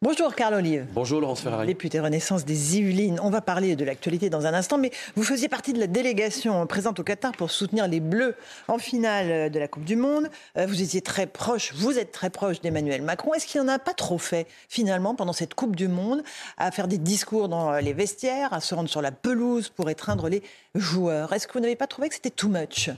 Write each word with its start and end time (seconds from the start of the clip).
Bonjour 0.00 0.36
Carl 0.36 0.54
Olive. 0.54 0.86
Bonjour 0.92 1.20
Laurence 1.20 1.40
Ferrari. 1.40 1.66
Député 1.66 1.98
Renaissance 1.98 2.44
des 2.44 2.78
Yvelines. 2.78 3.18
On 3.20 3.30
va 3.30 3.40
parler 3.40 3.74
de 3.74 3.84
l'actualité 3.84 4.30
dans 4.30 4.46
un 4.46 4.54
instant, 4.54 4.78
mais 4.78 4.92
vous 5.16 5.24
faisiez 5.24 5.48
partie 5.48 5.72
de 5.72 5.80
la 5.80 5.88
délégation 5.88 6.64
présente 6.68 7.00
au 7.00 7.02
Qatar 7.02 7.32
pour 7.32 7.50
soutenir 7.50 7.88
les 7.88 7.98
Bleus 7.98 8.36
en 8.68 8.78
finale 8.78 9.50
de 9.50 9.58
la 9.58 9.66
Coupe 9.66 9.82
du 9.82 9.96
Monde. 9.96 10.28
Euh, 10.56 10.66
vous 10.66 10.82
étiez 10.82 11.00
très 11.00 11.26
proche, 11.26 11.74
vous 11.74 11.98
êtes 11.98 12.12
très 12.12 12.30
proche 12.30 12.60
d'Emmanuel 12.60 13.02
Macron. 13.02 13.34
Est-ce 13.34 13.48
qu'il 13.48 13.60
n'en 13.60 13.66
a 13.66 13.80
pas 13.80 13.92
trop 13.92 14.18
fait 14.18 14.46
finalement 14.68 15.16
pendant 15.16 15.32
cette 15.32 15.54
Coupe 15.54 15.74
du 15.74 15.88
Monde 15.88 16.22
à 16.58 16.70
faire 16.70 16.86
des 16.86 16.98
discours 16.98 17.48
dans 17.48 17.72
les 17.78 17.92
vestiaires, 17.92 18.52
à 18.52 18.60
se 18.60 18.76
rendre 18.76 18.88
sur 18.88 19.02
la 19.02 19.10
pelouse 19.10 19.68
pour 19.68 19.90
étreindre 19.90 20.28
les 20.28 20.44
joueurs? 20.76 21.32
Est-ce 21.32 21.48
que 21.48 21.54
vous 21.54 21.60
n'avez 21.60 21.74
pas 21.74 21.88
trouvé 21.88 22.08
que 22.08 22.14
c'était 22.14 22.30
too 22.30 22.48
much? 22.48 22.90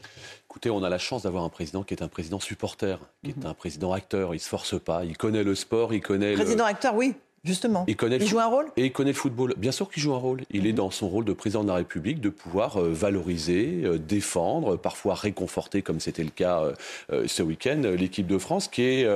Écoutez, 0.51 0.71
on 0.71 0.83
a 0.83 0.89
la 0.89 0.99
chance 0.99 1.23
d'avoir 1.23 1.45
un 1.45 1.49
président 1.49 1.85
qui 1.85 1.95
est 1.95 2.03
un 2.03 2.09
président 2.09 2.41
supporter, 2.41 2.99
qui 3.23 3.31
est 3.31 3.47
un 3.47 3.55
président 3.55 3.93
acteur. 3.93 4.35
Il 4.35 4.41
se 4.41 4.49
force 4.49 4.83
pas, 4.83 5.05
il 5.05 5.17
connaît 5.17 5.45
le 5.45 5.55
sport, 5.55 5.95
il 5.95 6.01
connaît. 6.01 6.35
Président 6.35 6.65
acteur, 6.65 6.97
oui. 6.97 7.15
Justement. 7.43 7.87
Il, 7.89 7.97
connaît 7.97 8.17
il 8.17 8.27
joue 8.27 8.39
un 8.39 8.47
rôle 8.47 8.67
Et 8.77 8.85
il 8.87 8.93
connaît 8.93 9.13
le 9.13 9.17
football. 9.17 9.55
Bien 9.57 9.73
sûr 9.73 9.91
qu'il 9.91 10.03
joue 10.03 10.13
un 10.13 10.19
rôle. 10.19 10.43
Il 10.51 10.67
est 10.67 10.75
dans 10.75 10.91
son 10.91 11.09
rôle 11.09 11.25
de 11.25 11.33
président 11.33 11.63
de 11.63 11.69
la 11.69 11.77
République 11.77 12.21
de 12.21 12.29
pouvoir 12.29 12.77
euh, 12.77 12.93
valoriser, 12.93 13.81
euh, 13.83 13.99
défendre, 13.99 14.77
parfois 14.77 15.15
réconforter, 15.15 15.81
comme 15.81 16.01
c'était 16.01 16.23
le 16.23 16.31
cas 16.31 16.71
euh, 17.11 17.27
ce 17.27 17.43
week-end, 17.43 17.81
l'équipe 17.97 18.27
de 18.27 18.37
France, 18.37 18.69
qui 18.69 18.83
est, 18.83 19.09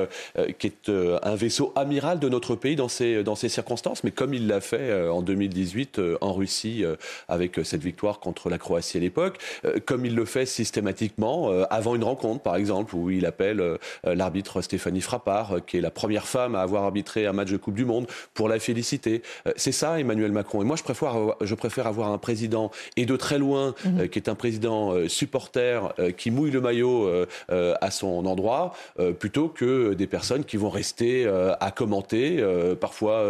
qui 0.59 0.67
est 0.67 0.89
un 0.89 1.35
vaisseau 1.35 1.73
amiral 1.77 2.19
de 2.19 2.29
notre 2.31 2.55
pays 2.55 2.77
dans 2.77 2.89
ces, 2.89 3.23
dans 3.23 3.35
ces 3.35 3.51
circonstances. 3.51 4.05
Mais 4.05 4.11
comme 4.11 4.33
il 4.33 4.47
l'a 4.47 4.61
fait 4.61 5.09
en 5.09 5.21
2018 5.21 6.01
en 6.21 6.33
Russie 6.33 6.85
avec 7.29 7.61
cette 7.65 7.83
victoire 7.83 8.21
contre 8.21 8.49
la 8.49 8.59
Croatie 8.59 8.97
à 8.97 9.01
l'époque, 9.01 9.39
comme 9.85 10.07
il 10.07 10.15
le 10.15 10.25
fait 10.25 10.47
systématiquement 10.47 11.51
avant 11.71 11.95
une 11.95 12.05
rencontre, 12.05 12.43
par 12.43 12.57
exemple, 12.57 12.95
où 12.95 13.11
il 13.11 13.27
appelle 13.27 13.79
l'arbitre 14.05 14.63
Stéphanie 14.63 15.01
Frappard, 15.01 15.65
qui 15.67 15.79
est 15.79 15.83
la 15.83 15.91
première 15.91 16.27
femme 16.27 16.55
à 16.55 16.61
avoir 16.61 16.85
arbitré 16.85 17.27
un 17.27 17.33
match 17.33 17.51
de 17.51 17.57
Coupe 17.57 17.75
du 17.75 17.85
Monde 17.85 18.07
pour 18.35 18.49
la 18.49 18.59
féliciter. 18.59 19.23
Euh, 19.47 19.53
c'est 19.57 19.73
ça, 19.73 19.99
Emmanuel 20.01 20.33
Macron. 20.33 20.63
Et 20.63 20.65
moi, 20.65 20.77
je 20.77 20.83
préfère, 20.83 21.15
je 21.41 21.55
préfère 21.55 21.87
avoir 21.87 22.11
un 22.11 22.19
président, 22.19 22.71
et 22.97 23.07
de 23.07 23.17
très 23.17 23.39
loin, 23.39 23.75
mhm. 23.85 24.01
euh, 24.01 24.07
qui 24.07 24.19
est 24.19 24.29
un 24.29 24.35
président 24.35 24.93
euh, 24.93 25.09
supporter, 25.09 25.95
qui 26.17 26.31
mouille 26.31 26.51
le 26.51 26.61
maillot 26.61 27.09
à 27.49 27.91
son 27.91 28.27
endroit, 28.27 28.73
plutôt 29.19 29.49
que 29.49 29.95
des 29.95 30.07
personnes 30.07 30.45
qui 30.45 30.57
vont 30.57 30.71
rester 30.71 31.27
à 31.61 31.71
commenter, 31.71 32.45
parfois 32.81 33.25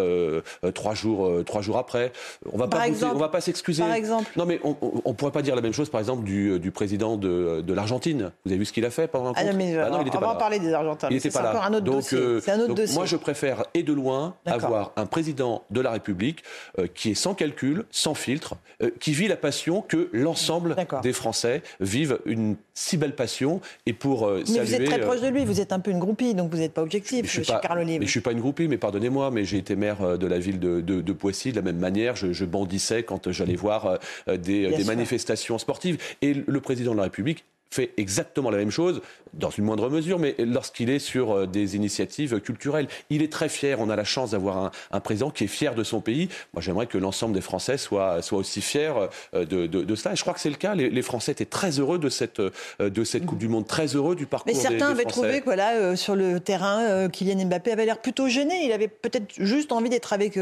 trois, 0.74 0.94
jours, 0.94 1.44
trois 1.44 1.62
jours 1.62 1.78
après. 1.78 2.12
On 2.52 2.58
va 2.58 2.68
pas 2.68 2.84
on 2.88 3.18
va 3.18 3.28
pas 3.28 3.40
s'excuser. 3.40 3.82
Par 3.82 3.92
exemple. 3.94 4.30
Non, 4.36 4.46
mais 4.46 4.60
on 4.64 4.74
ne 5.06 5.14
pourrait 5.14 5.32
pas 5.32 5.42
dire 5.42 5.56
la 5.56 5.62
même 5.62 5.72
chose, 5.72 5.90
par 5.90 6.00
exemple, 6.00 6.24
du, 6.24 6.58
du 6.58 6.70
président 6.70 7.16
de, 7.16 7.62
de 7.62 7.74
l'Argentine. 7.74 8.30
Vous 8.44 8.52
avez 8.52 8.58
vu 8.58 8.64
ce 8.64 8.72
qu'il 8.72 8.84
a 8.84 8.90
fait 8.90 9.08
pendant 9.08 9.30
un 9.30 9.34
ah 9.36 9.44
non, 9.44 9.52
mais, 9.56 9.76
ah 9.76 9.90
non, 9.90 10.02
il 10.04 10.10
on 10.16 10.20
va 10.20 10.30
en 10.30 10.36
parler 10.36 10.58
des 10.58 10.72
Argentins. 10.72 11.08
Il 11.10 11.14
n'était 11.14 11.30
pas 11.30 11.42
là. 11.42 11.62
Un 11.64 11.74
autre 11.74 11.84
donc, 11.84 11.94
dossier. 11.96 12.52
un 12.52 12.60
autre 12.60 12.74
dossier. 12.74 12.94
Moi, 12.94 13.06
je 13.06 13.16
préfère, 13.16 13.64
et 13.74 13.82
de 13.82 13.92
loin, 13.92 14.34
avoir 14.46 14.73
un 14.96 15.06
président 15.06 15.64
de 15.70 15.80
la 15.80 15.90
République 15.90 16.42
euh, 16.78 16.86
qui 16.92 17.10
est 17.10 17.14
sans 17.14 17.34
calcul, 17.34 17.84
sans 17.90 18.14
filtre, 18.14 18.56
euh, 18.82 18.90
qui 19.00 19.12
vit 19.12 19.28
la 19.28 19.36
passion 19.36 19.82
que 19.82 20.08
l'ensemble 20.12 20.76
des 21.02 21.12
Français 21.12 21.62
vivent 21.80 22.18
une 22.26 22.56
si 22.74 22.96
belle 22.96 23.14
passion. 23.14 23.60
Et 23.86 23.92
pour 23.92 24.26
euh, 24.26 24.42
mais 24.48 24.60
vous 24.60 24.74
êtes 24.74 24.84
très 24.84 25.00
proche 25.00 25.20
de 25.20 25.28
lui, 25.28 25.44
vous 25.44 25.60
êtes 25.60 25.72
un 25.72 25.80
peu 25.80 25.90
une 25.90 25.98
groupie, 25.98 26.34
donc 26.34 26.50
vous 26.50 26.58
n'êtes 26.58 26.74
pas 26.74 26.82
objectif, 26.82 27.26
je, 27.26 27.42
suis 27.42 27.52
Mais 27.98 28.06
je 28.06 28.10
suis 28.10 28.20
pas 28.20 28.32
une 28.32 28.40
groupie, 28.40 28.68
mais 28.68 28.78
pardonnez-moi, 28.78 29.30
mais 29.30 29.44
j'ai 29.44 29.58
été 29.58 29.76
maire 29.76 30.18
de 30.18 30.26
la 30.26 30.38
ville 30.38 30.58
de, 30.58 30.80
de, 30.80 31.12
Poissy 31.12 31.50
de 31.52 31.56
la 31.56 31.62
même 31.62 31.78
manière. 31.78 32.16
Je, 32.16 32.44
bandissais 32.44 33.02
quand 33.04 33.32
j'allais 33.32 33.56
voir 33.56 33.98
des, 34.26 34.68
des 34.68 34.84
manifestations 34.84 35.58
sportives. 35.58 35.98
Et 36.22 36.34
le 36.34 36.60
président 36.60 36.92
de 36.92 36.98
la 36.98 37.04
République 37.04 37.44
fait 37.74 37.90
exactement 37.96 38.50
la 38.50 38.58
même 38.58 38.70
chose, 38.70 39.00
dans 39.38 39.50
une 39.50 39.64
moindre 39.64 39.90
mesure, 39.90 40.18
mais 40.18 40.34
lorsqu'il 40.38 40.90
est 40.90 40.98
sur 40.98 41.32
euh, 41.32 41.46
des 41.46 41.76
initiatives 41.76 42.40
culturelles. 42.40 42.86
Il 43.10 43.22
est 43.22 43.32
très 43.32 43.48
fier. 43.48 43.80
On 43.80 43.90
a 43.90 43.96
la 43.96 44.04
chance 44.04 44.30
d'avoir 44.30 44.70
un, 44.92 45.00
président 45.00 45.30
qui 45.30 45.44
est 45.44 45.48
fier 45.48 45.74
de 45.74 45.82
son 45.82 46.00
pays. 46.00 46.28
Moi, 46.52 46.62
j'aimerais 46.62 46.86
que 46.86 46.98
l'ensemble 46.98 47.34
des 47.34 47.40
Français 47.40 47.76
soient, 47.76 48.22
soient 48.22 48.38
aussi 48.38 48.60
fiers 48.60 48.92
euh, 49.34 49.44
de, 49.44 49.66
de, 49.66 49.94
cela. 49.94 50.12
Et 50.12 50.16
je 50.16 50.22
crois 50.22 50.34
que 50.34 50.40
c'est 50.40 50.50
le 50.50 50.56
cas. 50.56 50.74
Les, 50.74 51.02
Français 51.02 51.32
étaient 51.32 51.44
très 51.44 51.80
heureux 51.80 51.98
de 51.98 52.08
cette, 52.08 52.40
euh, 52.40 52.50
de 52.78 53.04
cette 53.04 53.26
Coupe 53.26 53.38
du 53.38 53.48
Monde, 53.48 53.66
très 53.66 53.86
heureux 53.88 54.14
du 54.14 54.26
parcours. 54.26 54.52
Mais 54.52 54.58
certains 54.58 54.90
avaient 54.90 55.04
trouvé 55.04 55.40
que 55.40 55.44
voilà, 55.44 55.96
sur 55.96 56.14
le 56.14 56.40
terrain, 56.40 57.08
Kylian 57.08 57.46
Mbappé 57.46 57.72
avait 57.72 57.84
l'air 57.84 58.00
plutôt 58.00 58.28
gêné. 58.28 58.64
Il 58.64 58.72
avait 58.72 58.88
peut-être 58.88 59.34
juste 59.38 59.72
envie 59.72 59.90
d'être 59.90 60.12
avec 60.12 60.38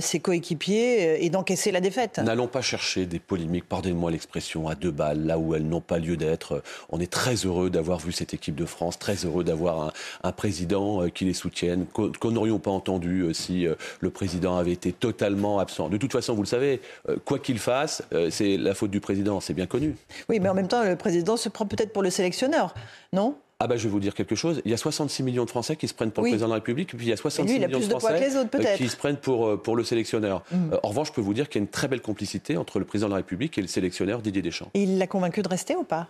ses 0.00 0.20
coéquipiers 0.20 1.24
et 1.24 1.30
d'encaisser 1.30 1.70
la 1.70 1.80
défaite. 1.80 2.18
N'allons 2.18 2.48
pas 2.48 2.62
chercher 2.62 3.06
des 3.06 3.18
polémiques, 3.18 3.68
pardonnez-moi 3.68 4.10
l'expression, 4.10 4.68
à 4.68 4.74
deux 4.74 4.90
balles, 4.90 5.26
là 5.26 5.38
où 5.38 5.54
elles 5.54 5.66
n'ont 5.66 5.80
pas 5.80 5.98
lieu 5.98 6.16
d'être 6.16 6.62
on 6.90 7.00
est 7.00 7.10
très 7.10 7.34
heureux 7.34 7.70
d'avoir 7.70 7.98
vu 7.98 8.12
cette 8.12 8.34
équipe 8.34 8.54
de 8.54 8.64
France, 8.64 8.98
très 8.98 9.16
heureux 9.24 9.44
d'avoir 9.44 9.92
un, 10.22 10.32
président 10.32 11.02
euh, 11.02 11.08
qui 11.08 11.24
les 11.24 11.34
soutienne, 11.34 11.86
qu'on 11.86 12.30
n'aurions 12.30 12.58
pas 12.58 12.70
entendu 12.70 13.22
euh, 13.22 13.32
si 13.32 13.66
euh, 13.66 13.74
le 14.00 14.10
président 14.10 14.56
avait 14.56 14.72
été 14.72 14.92
totalement 14.92 15.58
absent. 15.58 15.88
De 15.88 15.96
toute 15.96 16.12
façon, 16.12 16.34
vous 16.34 16.42
le 16.42 16.46
savez, 16.46 16.80
quoi 17.24 17.38
qu'il 17.38 17.58
fasse, 17.58 18.02
c'est 18.30 18.56
la 18.56 18.74
faute 18.74 18.90
du 18.90 19.00
président, 19.00 19.40
c'est 19.40 19.54
bien 19.54 19.66
connu. 19.66 19.96
Oui, 20.28 20.40
mais 20.40 20.48
en 20.48 20.54
même 20.54 20.68
temps, 20.68 20.84
le 20.84 20.96
président 20.96 21.36
se 21.36 21.48
prend 21.48 21.66
peut-être 21.66 21.92
pour 21.92 22.02
le 22.02 22.10
sélectionneur, 22.10 22.74
non? 23.12 23.36
Ah 23.62 23.66
bah 23.66 23.76
je 23.76 23.82
vais 23.82 23.90
vous 23.90 24.00
dire 24.00 24.14
quelque 24.14 24.34
chose. 24.34 24.62
Il 24.64 24.70
y 24.70 24.74
a 24.74 24.78
66 24.78 25.22
millions 25.22 25.44
de 25.44 25.50
Français 25.50 25.76
qui 25.76 25.86
se 25.86 25.92
prennent 25.92 26.10
pour 26.10 26.24
le 26.24 26.30
président 26.30 26.46
de 26.46 26.52
la 26.52 26.56
République, 26.56 26.94
et 26.94 26.96
puis 26.96 27.06
il 27.06 27.10
y 27.10 27.12
a 27.12 27.16
66 27.18 27.58
millions 27.58 27.78
de 27.78 27.84
Français 27.84 28.30
qui 28.78 28.88
se 28.88 28.96
prennent 28.96 29.18
pour, 29.18 29.60
pour 29.60 29.76
le 29.76 29.84
sélectionneur. 29.84 30.42
Mm. 30.50 30.76
en 30.82 30.88
revanche, 30.88 31.08
je 31.08 31.12
peux 31.12 31.20
vous 31.20 31.34
dire 31.34 31.50
qu'il 31.50 31.60
y 31.60 31.62
a 31.62 31.64
une 31.64 31.70
très 31.70 31.86
belle 31.86 32.00
complicité 32.00 32.56
entre 32.56 32.78
le 32.78 32.86
président 32.86 33.08
de 33.08 33.12
la 33.12 33.18
République 33.18 33.58
et 33.58 33.60
le 33.60 33.68
sélectionneur 33.68 34.22
Didier 34.22 34.40
Deschamps. 34.40 34.70
Et 34.72 34.84
il 34.84 34.96
l'a 34.96 35.06
convaincu 35.06 35.42
de 35.42 35.48
rester 35.48 35.76
ou 35.76 35.84
pas? 35.84 36.08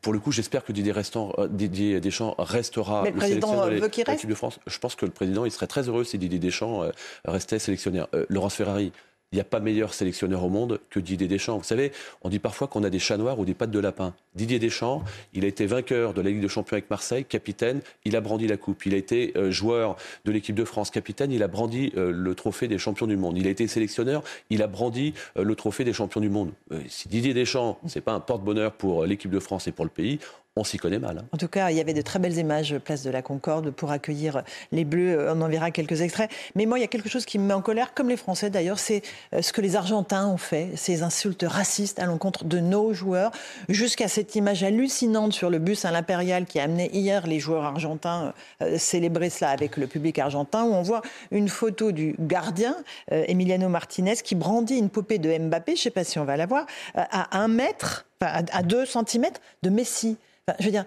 Pour 0.00 0.12
le 0.12 0.18
coup, 0.18 0.32
j'espère 0.32 0.64
que 0.64 0.72
Didier, 0.72 0.92
Restant, 0.92 1.32
euh, 1.38 1.48
Didier, 1.48 2.00
Deschamps 2.00 2.34
restera 2.38 3.04
le, 3.08 3.20
sélectionneur 3.20 3.66
de 3.66 3.70
l'équipe 3.72 4.28
de 4.28 4.34
France. 4.34 4.58
Je 4.66 4.78
pense 4.78 4.94
que 4.94 5.06
le 5.06 5.12
président, 5.12 5.44
il 5.44 5.50
serait 5.50 5.66
très 5.66 5.88
heureux 5.88 6.04
si 6.04 6.18
Didier 6.18 6.38
Deschamps 6.38 6.82
euh, 6.82 6.90
restait 7.24 7.58
sélectionneur. 7.58 8.08
Euh, 8.14 8.26
Laurence 8.28 8.54
Ferrari, 8.54 8.92
il 9.32 9.36
n'y 9.36 9.40
a 9.40 9.44
pas 9.44 9.60
meilleur 9.60 9.92
sélectionneur 9.92 10.44
au 10.44 10.48
monde 10.48 10.80
que 10.88 11.00
Didier 11.00 11.26
Deschamps. 11.26 11.58
Vous 11.58 11.64
savez, 11.64 11.92
on 12.22 12.28
dit 12.28 12.38
parfois 12.38 12.68
qu'on 12.68 12.84
a 12.84 12.90
des 12.90 13.00
chats 13.00 13.16
noirs 13.16 13.38
ou 13.38 13.44
des 13.44 13.54
pattes 13.54 13.72
de 13.72 13.78
lapin. 13.80 14.14
Didier 14.34 14.58
Deschamps, 14.58 15.02
il 15.34 15.44
a 15.44 15.48
été 15.48 15.66
vainqueur 15.66 16.14
de 16.14 16.20
la 16.20 16.30
Ligue 16.30 16.40
de 16.40 16.48
Champions 16.48 16.74
avec 16.74 16.90
Marseille, 16.90 17.24
capitaine, 17.24 17.80
il 18.04 18.14
a 18.14 18.20
brandi 18.20 18.46
la 18.46 18.56
coupe. 18.56 18.86
Il 18.86 18.94
a 18.94 18.96
été 18.96 19.32
euh, 19.36 19.50
joueur 19.50 19.96
de 20.24 20.30
l'équipe 20.30 20.54
de 20.54 20.64
France, 20.64 20.90
capitaine, 20.90 21.32
il 21.32 21.42
a 21.42 21.48
brandi 21.48 21.92
euh, 21.96 22.12
le 22.12 22.34
trophée 22.34 22.68
des 22.68 22.78
champions 22.78 23.06
du 23.06 23.16
monde. 23.16 23.36
Il 23.36 23.46
a 23.46 23.50
été 23.50 23.66
sélectionneur, 23.66 24.22
il 24.50 24.62
a 24.62 24.68
brandi 24.68 25.12
euh, 25.36 25.42
le 25.42 25.54
trophée 25.56 25.84
des 25.84 25.92
champions 25.92 26.20
du 26.20 26.30
monde. 26.30 26.52
si 26.88 27.08
Didier 27.08 27.34
Deschamps, 27.34 27.78
c'est 27.86 28.00
pas 28.00 28.12
un 28.12 28.20
porte-bonheur 28.20 28.72
pour 28.72 29.06
l'équipe 29.06 29.30
de 29.30 29.40
France 29.40 29.66
et 29.66 29.72
pour 29.72 29.84
le 29.84 29.90
pays, 29.90 30.20
on 30.56 30.64
s'y 30.64 30.78
connaît 30.78 30.98
mal. 30.98 31.18
Hein. 31.18 31.26
En 31.32 31.36
tout 31.36 31.48
cas, 31.48 31.70
il 31.70 31.76
y 31.76 31.80
avait 31.80 31.92
de 31.92 32.00
très 32.00 32.18
belles 32.18 32.38
images 32.38 32.78
place 32.78 33.02
de 33.02 33.10
la 33.10 33.20
Concorde 33.20 33.70
pour 33.70 33.90
accueillir 33.90 34.42
les 34.72 34.84
Bleus. 34.84 35.28
On 35.30 35.42
en 35.42 35.48
verra 35.48 35.70
quelques 35.70 36.00
extraits. 36.00 36.30
Mais 36.54 36.64
moi, 36.64 36.78
il 36.78 36.80
y 36.80 36.84
a 36.84 36.88
quelque 36.88 37.10
chose 37.10 37.26
qui 37.26 37.38
me 37.38 37.44
met 37.44 37.54
en 37.54 37.60
colère, 37.60 37.92
comme 37.92 38.08
les 38.08 38.16
Français 38.16 38.48
d'ailleurs, 38.48 38.78
c'est 38.78 39.02
euh, 39.34 39.42
ce 39.42 39.52
que 39.52 39.60
les 39.60 39.76
Argentins 39.76 40.26
ont 40.26 40.38
fait, 40.38 40.70
ces 40.74 41.02
insultes 41.02 41.44
racistes 41.46 41.98
à 41.98 42.06
l'encontre 42.06 42.44
de 42.44 42.58
nos 42.58 42.94
joueurs, 42.94 43.32
jusqu'à 43.68 44.08
cette 44.08 44.34
image 44.34 44.62
hallucinante 44.62 45.34
sur 45.34 45.50
le 45.50 45.58
bus 45.58 45.84
à 45.84 45.90
l'Impérial 45.90 46.46
qui 46.46 46.58
a 46.58 46.62
amené 46.62 46.90
hier 46.96 47.26
les 47.26 47.38
joueurs 47.38 47.64
argentins 47.64 48.32
euh, 48.62 48.78
célébrer 48.78 49.28
cela 49.28 49.50
avec 49.50 49.76
le 49.76 49.86
public 49.86 50.18
argentin, 50.18 50.64
où 50.64 50.72
on 50.72 50.82
voit 50.82 51.02
une 51.32 51.48
photo 51.48 51.92
du 51.92 52.14
gardien, 52.18 52.76
euh, 53.12 53.24
Emiliano 53.28 53.68
Martinez, 53.68 54.16
qui 54.24 54.34
brandit 54.34 54.78
une 54.78 54.88
poupée 54.88 55.18
de 55.18 55.36
Mbappé, 55.36 55.76
je 55.76 55.80
ne 55.80 55.82
sais 55.82 55.90
pas 55.90 56.04
si 56.04 56.18
on 56.18 56.24
va 56.24 56.38
la 56.38 56.46
voir, 56.46 56.64
à 56.94 57.38
un 57.38 57.48
mètre, 57.48 58.06
à 58.20 58.62
deux 58.62 58.86
centimètres 58.86 59.40
de 59.62 59.70
Messi. 59.70 60.16
Je 60.58 60.64
veux 60.64 60.70
dire, 60.70 60.84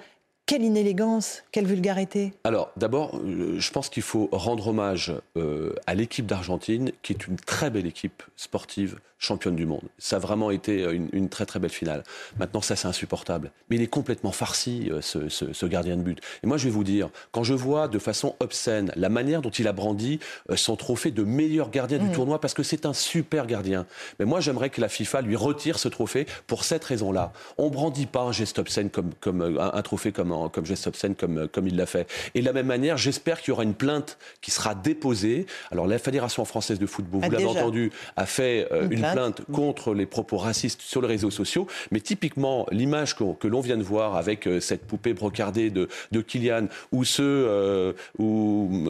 quelle 0.50 0.64
inélégance, 0.64 1.44
quelle 1.52 1.68
vulgarité. 1.68 2.34
Alors, 2.44 2.72
d'abord, 2.76 3.16
euh, 3.18 3.60
je 3.60 3.72
pense 3.72 3.88
qu'il 3.88 4.02
faut 4.02 4.30
rendre 4.32 4.70
hommage 4.70 5.14
euh, 5.38 5.76
à 5.86 5.94
l'équipe 5.94 6.26
d'Argentine, 6.26 6.92
qui 7.04 7.14
est 7.14 7.28
une 7.28 7.36
très 7.36 7.70
belle 7.70 7.86
équipe 7.86 8.24
sportive, 8.36 8.98
championne 9.20 9.56
du 9.56 9.68
monde. 9.68 9.84
Ça 10.00 10.16
a 10.16 10.20
vraiment 10.20 10.50
été 10.50 10.82
euh, 10.82 10.98
une, 11.14 11.30
très 11.30 11.46
très 11.46 11.60
belle 11.60 11.70
finale. 11.70 12.04
Maintenant, 12.40 12.62
ça 12.62 12.76
c'est 12.76 12.88
insupportable. 12.88 13.52
Mais 13.70 13.76
il 13.76 13.84
est 13.84 13.88
complètement 13.88 14.32
farci, 14.32 14.90
ce, 15.02 15.66
gardien 15.68 15.98
de 15.98 16.02
but. 16.02 16.20
Et 16.42 16.48
moi, 16.48 16.58
je 16.58 16.64
vais 16.64 16.72
vous 16.72 16.86
dire, 16.86 17.10
quand 17.32 17.44
je 17.44 17.54
vois 17.54 17.88
de 17.88 18.00
façon 18.00 18.36
obscène 18.40 18.92
la 18.96 19.10
manière 19.10 19.44
dont 19.44 19.52
il 19.52 19.68
a 19.68 19.74
brandi 19.74 20.20
son 20.56 20.76
trophée 20.76 21.12
de 21.12 21.24
meilleur 21.24 21.70
gardien 21.70 22.00
du 22.00 22.06
mmh. 22.06 22.14
tournoi, 22.14 22.42
parce 22.42 22.56
que 22.56 22.64
c'est 22.64 22.88
un 22.88 22.94
super 22.94 23.46
gardien. 23.46 23.86
Mais 24.18 24.26
moi, 24.26 24.40
j'aimerais 24.40 24.72
que 24.72 24.82
la 24.82 24.90
FIFA 24.90 25.22
lui 25.22 25.36
retire 25.36 25.78
ce 25.78 25.90
trophée 25.90 26.26
pour 26.48 26.64
cette 26.64 26.86
raison-là. 26.86 27.34
On 27.60 27.70
brandit 27.70 28.08
pas 28.08 28.22
un 28.22 28.32
geste 28.32 28.58
obscène 28.58 28.90
comme, 28.90 29.12
comme 29.20 29.60
un, 29.60 29.82
trophée 29.82 30.12
comme 30.12 30.32
comme 30.48 30.66
geste 30.66 30.88
obscène, 30.88 31.16
comme, 31.16 31.48
comme 31.50 31.68
il 31.68 31.76
l'a 31.76 31.86
fait. 31.86 32.08
Et 32.36 32.42
de 32.42 32.46
la 32.46 32.54
même 32.54 32.68
manière, 32.68 32.98
j'espère 32.98 33.42
qu'il 33.42 33.50
y 33.50 33.52
aura 33.52 33.64
une 33.64 33.74
plainte 33.74 34.18
qui 34.42 34.52
sera 34.52 34.76
déposée. 34.76 35.46
Alors 35.72 35.88
la 35.88 36.00
Fédération 36.00 36.46
française 36.46 36.80
de 36.80 36.86
football, 36.86 37.22
vous 37.24 37.32
l'avez 37.32 37.46
entendu, 37.46 37.92
a 38.16 38.26
fait 38.26 38.68
une, 38.90 39.02
plainte, 39.02 39.42
contre 39.52 39.94
les 39.94 40.06
propos 40.06 40.38
racistes 40.38 40.82
sur 40.82 41.02
les 41.02 41.08
réseaux 41.08 41.32
sociaux. 41.32 41.68
Mais 41.92 42.00
typiquement, 42.00 42.66
l'image 42.72 43.16
que, 43.16 43.48
l'on 43.48 43.62
vient 43.62 43.78
de 43.78 43.84
voir 43.84 44.16
avec 44.16 44.48
cette 44.62 44.86
poupée 44.86 45.14
brocardée 45.14 45.70
de, 45.70 45.90
de 46.12 46.22
Kylian 46.22 46.68
ou, 46.92 47.04
ce, 47.04 47.94
ou, 48.18 48.90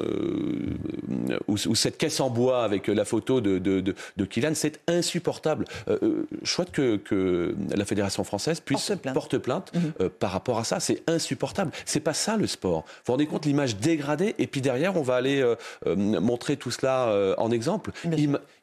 ou, 1.47 1.75
cette 1.75 1.97
caisse 1.97 2.19
en 2.19 2.29
bois 2.29 2.63
avec 2.63 2.87
la 2.87 3.05
photo 3.05 3.41
de, 3.41 3.57
de, 3.57 3.81
de, 3.81 4.25
Kylian, 4.25 4.51
c'est 4.53 4.79
insupportable. 4.87 5.65
je 5.87 6.25
souhaite 6.43 6.71
que, 6.71 6.97
que, 6.97 7.55
la 7.75 7.85
Fédération 7.85 8.23
française 8.23 8.59
puisse 8.59 8.91
porter 9.13 9.39
plainte, 9.39 9.71
mhm. 9.73 10.09
par 10.09 10.31
rapport 10.31 10.59
à 10.59 10.63
ça. 10.63 10.79
C'est 10.79 11.03
insupportable. 11.07 11.38
C'est 11.85 11.99
pas 11.99 12.13
ça 12.13 12.37
le 12.37 12.47
sport. 12.47 12.83
Vous 12.85 13.03
vous 13.05 13.13
rendez 13.13 13.25
compte 13.25 13.45
l'image 13.45 13.77
dégradée 13.77 14.35
et 14.37 14.47
puis 14.47 14.61
derrière 14.61 14.97
on 14.97 15.01
va 15.01 15.15
aller 15.15 15.43
montrer 15.85 16.57
tout 16.57 16.71
cela 16.71 17.35
en 17.37 17.51
exemple. 17.51 17.91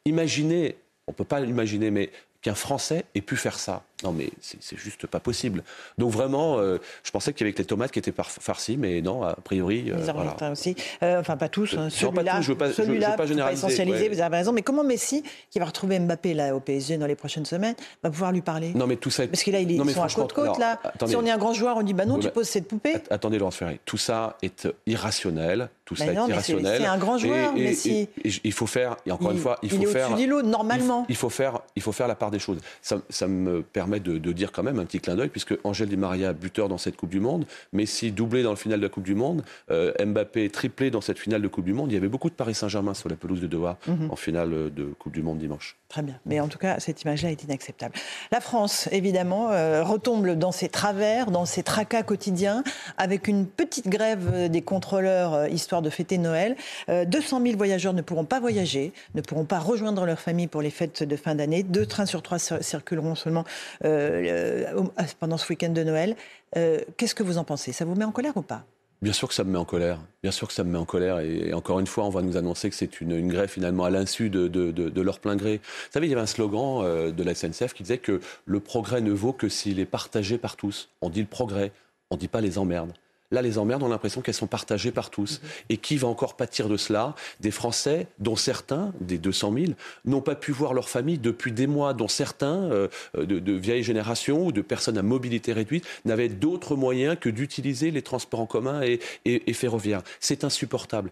imaginez, 0.04 0.76
on 1.06 1.12
peut 1.12 1.24
pas 1.24 1.40
l'imaginer, 1.40 1.90
mais 1.90 2.10
qu'un 2.42 2.54
Français 2.54 3.04
ait 3.14 3.20
pu 3.20 3.36
faire 3.36 3.58
ça. 3.58 3.82
Non, 4.04 4.12
mais 4.12 4.28
c'est 4.40 4.76
juste 4.76 5.06
pas 5.06 5.20
possible. 5.20 5.62
Donc 5.96 6.10
vraiment, 6.10 6.58
euh, 6.58 6.78
je 7.02 7.10
pensais 7.10 7.32
qu'il 7.32 7.46
y 7.46 7.50
avait 7.50 7.56
les 7.56 7.64
tomates 7.64 7.92
qui 7.92 7.98
étaient 7.98 8.12
farcies, 8.12 8.76
mais 8.76 9.00
non, 9.00 9.22
a 9.22 9.34
priori. 9.36 9.90
Euh, 9.90 9.96
les 9.96 10.08
Argentins 10.10 10.52
aussi. 10.52 10.76
Euh, 11.02 11.20
enfin, 11.20 11.38
pas 11.38 11.48
tous. 11.48 11.74
Hein. 11.78 11.88
Celui-là, 11.88 12.40
je 12.42 12.50
ne 12.50 12.52
veux 12.52 12.58
pas, 12.58 12.72
celui-là, 12.72 13.12
pas 13.12 13.24
généraliser. 13.24 13.66
essentialiser, 13.66 14.08
vous 14.10 14.20
avez 14.20 14.36
raison. 14.36 14.52
Mais 14.52 14.60
comment 14.60 14.84
Messi, 14.84 15.22
qui 15.50 15.58
va 15.58 15.64
retrouver 15.64 15.98
Mbappé 15.98 16.34
là 16.34 16.54
au 16.54 16.60
PSG 16.60 16.98
dans 16.98 17.06
les 17.06 17.14
prochaines 17.14 17.46
semaines, 17.46 17.74
va 18.02 18.10
pouvoir 18.10 18.32
lui 18.32 18.42
parler? 18.42 18.72
Non, 18.74 18.86
mais 18.86 18.96
tout 18.96 19.10
ça. 19.10 19.26
Parce 19.26 19.42
que 19.42 19.50
là, 19.50 19.60
ils 19.60 19.90
sont 19.90 20.02
à 20.02 20.08
côte-côte 20.08 20.58
là. 20.58 20.78
si 21.06 21.16
on 21.16 21.24
est 21.24 21.30
un 21.30 21.38
grand 21.38 21.54
joueur, 21.54 21.78
on 21.78 21.82
dit 21.82 21.94
bah 21.94 22.04
non, 22.04 22.18
tu 22.18 22.28
poses 22.30 22.48
cette 22.48 22.68
poupée. 22.68 22.96
Attendez, 23.08 23.38
Laurence 23.38 23.56
Ferré, 23.56 23.80
tout 23.84 23.96
ça 23.96 24.36
est 24.42 24.68
irrationnel. 24.86 25.70
Tout 25.86 25.94
ça 25.94 26.06
est 26.06 26.14
irrationnel. 26.14 26.80
C'est 26.82 26.86
un 26.86 26.98
grand 26.98 27.16
joueur, 27.16 27.54
Messi. 27.54 28.08
il 28.44 28.52
faut 28.52 28.66
faire. 28.66 28.96
Et 29.06 29.12
encore 29.12 29.30
une 29.30 29.38
fois, 29.38 29.58
il 29.62 29.70
faut 29.70 29.86
faire. 29.86 30.10
normalement. 30.44 31.06
Il 31.08 31.16
faut 31.16 31.30
faire. 31.30 31.60
Il 31.76 31.82
faut 31.82 31.92
faire 31.92 32.08
la 32.08 32.14
part 32.14 32.30
des 32.30 32.38
choses. 32.38 32.58
Ça 32.82 33.26
me 33.26 33.62
permet 33.62 33.85
de 33.86 34.32
dire 34.32 34.52
quand 34.52 34.62
même 34.62 34.78
un 34.78 34.84
petit 34.84 35.00
clin 35.00 35.16
d'œil, 35.16 35.28
puisque 35.28 35.54
Angèle 35.64 35.88
Di 35.88 35.96
Maria, 35.96 36.32
buteur 36.32 36.68
dans 36.68 36.78
cette 36.78 36.96
Coupe 36.96 37.10
du 37.10 37.20
Monde, 37.20 37.46
Messi 37.72 38.12
doublé 38.12 38.42
dans 38.42 38.50
le 38.50 38.56
final 38.56 38.78
de 38.78 38.84
la 38.84 38.88
Coupe 38.88 39.04
du 39.04 39.14
Monde, 39.14 39.44
euh, 39.70 39.92
Mbappé 40.04 40.50
triplé 40.50 40.90
dans 40.90 41.00
cette 41.00 41.18
finale 41.18 41.42
de 41.42 41.48
Coupe 41.48 41.64
du 41.64 41.72
Monde. 41.72 41.90
Il 41.90 41.94
y 41.94 41.98
avait 41.98 42.08
beaucoup 42.08 42.30
de 42.30 42.34
Paris 42.34 42.54
Saint-Germain 42.54 42.94
sur 42.94 43.08
la 43.08 43.16
pelouse 43.16 43.40
de 43.40 43.46
Doha 43.46 43.78
mhm. 43.86 44.10
en 44.10 44.16
finale 44.16 44.72
de 44.72 44.84
Coupe 44.98 45.12
du 45.12 45.22
Monde 45.22 45.38
dimanche. 45.38 45.76
Très 45.88 46.02
bien. 46.02 46.18
Mais 46.26 46.40
en 46.40 46.48
tout 46.48 46.58
cas, 46.58 46.80
cette 46.80 47.02
image-là 47.02 47.30
est 47.30 47.42
inacceptable. 47.44 47.94
La 48.32 48.40
France, 48.40 48.88
évidemment, 48.92 49.50
euh, 49.50 49.82
retombe 49.84 50.28
dans 50.30 50.52
ses 50.52 50.68
travers, 50.68 51.30
dans 51.30 51.46
ses 51.46 51.62
tracas 51.62 52.02
quotidiens, 52.02 52.64
avec 52.98 53.28
une 53.28 53.46
petite 53.46 53.88
grève 53.88 54.50
des 54.50 54.62
contrôleurs, 54.62 55.34
euh, 55.34 55.48
histoire 55.48 55.82
de 55.82 55.90
fêter 55.90 56.18
Noël. 56.18 56.56
200 56.88 57.42
000 57.42 57.56
voyageurs 57.56 57.92
ne 57.92 58.02
pourront 58.02 58.24
pas 58.24 58.40
voyager, 58.40 58.92
ne 59.14 59.20
pourront 59.20 59.44
pas 59.44 59.58
rejoindre 59.58 60.06
leur 60.06 60.18
famille 60.18 60.46
pour 60.46 60.62
les 60.62 60.70
fêtes 60.70 61.02
de 61.02 61.16
fin 61.16 61.34
d'année. 61.34 61.62
Deux 61.62 61.86
trains 61.86 62.06
sur 62.06 62.22
trois 62.22 62.38
circuleront 62.38 63.14
seulement 63.14 63.44
pendant 63.80 65.36
ce 65.36 65.48
week-end 65.48 65.70
de 65.70 65.82
Noël. 65.82 66.16
Euh, 66.56 66.80
qu'est-ce 66.96 67.14
que 67.14 67.22
vous 67.22 67.38
en 67.38 67.44
pensez? 67.44 67.72
Ça 67.72 67.84
vous 67.84 67.94
met 67.94 68.04
en 68.04 68.12
colère 68.12 68.36
ou 68.36 68.42
pas? 68.42 68.64
Bien 69.02 69.12
sûr 69.12 69.28
que 69.28 69.34
ça 69.34 69.44
me 69.44 69.50
met 69.50 69.58
en 69.58 69.64
colère. 69.64 70.00
Bien 70.22 70.32
sûr 70.32 70.48
que 70.48 70.54
ça 70.54 70.64
me 70.64 70.70
met 70.70 70.78
en 70.78 70.86
colère. 70.86 71.20
Et, 71.20 71.52
encore 71.52 71.80
une 71.80 71.86
fois, 71.86 72.04
on 72.04 72.10
va 72.10 72.22
nous 72.22 72.36
annoncer 72.36 72.70
que 72.70 72.76
c'est 72.76 73.00
une, 73.00 73.28
grève 73.28 73.48
finalement 73.48 73.84
à 73.84 73.90
l'insu 73.90 74.30
de, 74.30 74.48
de, 74.48 75.00
leur 75.00 75.20
plein 75.20 75.36
gré. 75.36 75.58
Vous 75.62 75.92
savez, 75.92 76.06
il 76.06 76.10
y 76.10 76.12
avait 76.14 76.22
un 76.22 76.26
slogan 76.26 76.82
euh, 76.82 77.12
de 77.12 77.22
la 77.22 77.34
SNCF 77.34 77.74
qui 77.74 77.82
disait 77.82 77.98
que 77.98 78.20
le 78.46 78.60
progrès 78.60 79.02
ne 79.02 79.12
vaut 79.12 79.32
que 79.32 79.48
s'il 79.48 79.80
est 79.80 79.86
partagé 79.86 80.38
par 80.38 80.56
tous. 80.56 80.88
On 81.02 81.10
dit 81.10 81.20
le 81.20 81.26
progrès, 81.26 81.72
on 82.10 82.14
ne 82.14 82.20
dit 82.20 82.28
pas 82.28 82.40
les 82.40 82.58
emmerdes. 82.58 82.92
Là, 83.30 83.42
les 83.42 83.58
emmerdes, 83.58 83.82
on 83.82 83.86
a 83.86 83.90
l'impression 83.90 84.20
qu'elles 84.20 84.34
sont 84.34 84.46
partagées 84.46 84.92
par 84.92 85.10
tous. 85.10 85.40
Mhm. 85.40 85.48
Et 85.70 85.76
qui 85.78 85.96
va 85.96 86.08
encore 86.08 86.36
pâtir 86.36 86.68
de 86.68 86.76
cela? 86.76 87.14
Des 87.40 87.50
Français, 87.50 88.06
dont 88.18 88.36
certains, 88.36 88.92
des 89.00 89.18
200 89.18 89.52
000, 89.52 89.64
n'ont 90.04 90.20
pas 90.20 90.34
pu 90.34 90.52
voir 90.52 90.74
leur 90.74 90.88
famille 90.88 91.18
depuis 91.18 91.52
des 91.52 91.66
mois, 91.66 91.94
dont 91.94 92.08
certains, 92.08 92.70
euh, 92.70 92.88
de, 93.16 93.52
vieilles 93.52 93.82
générations 93.82 94.46
ou 94.46 94.52
de 94.52 94.60
personnes 94.60 94.98
à 94.98 95.02
mobilité 95.02 95.52
réduite, 95.52 95.86
n'avaient 96.04 96.28
d'autres 96.28 96.76
moyens 96.76 97.16
que 97.20 97.28
d'utiliser 97.28 97.90
les 97.90 98.02
transports 98.02 98.40
en 98.40 98.46
commun 98.46 98.82
et, 98.82 99.00
et 99.24 99.52
ferroviaires. 99.52 100.02
C'est 100.20 100.44
insupportable. 100.44 101.10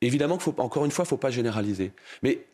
Évidemment, 0.00 0.38
faut, 0.38 0.54
encore 0.58 0.84
une 0.84 0.90
fois, 0.90 1.04
il 1.04 1.06
ne 1.06 1.10
faut 1.10 1.16
pas 1.16 1.30
généraliser. 1.30 1.92
Mais 2.22 2.44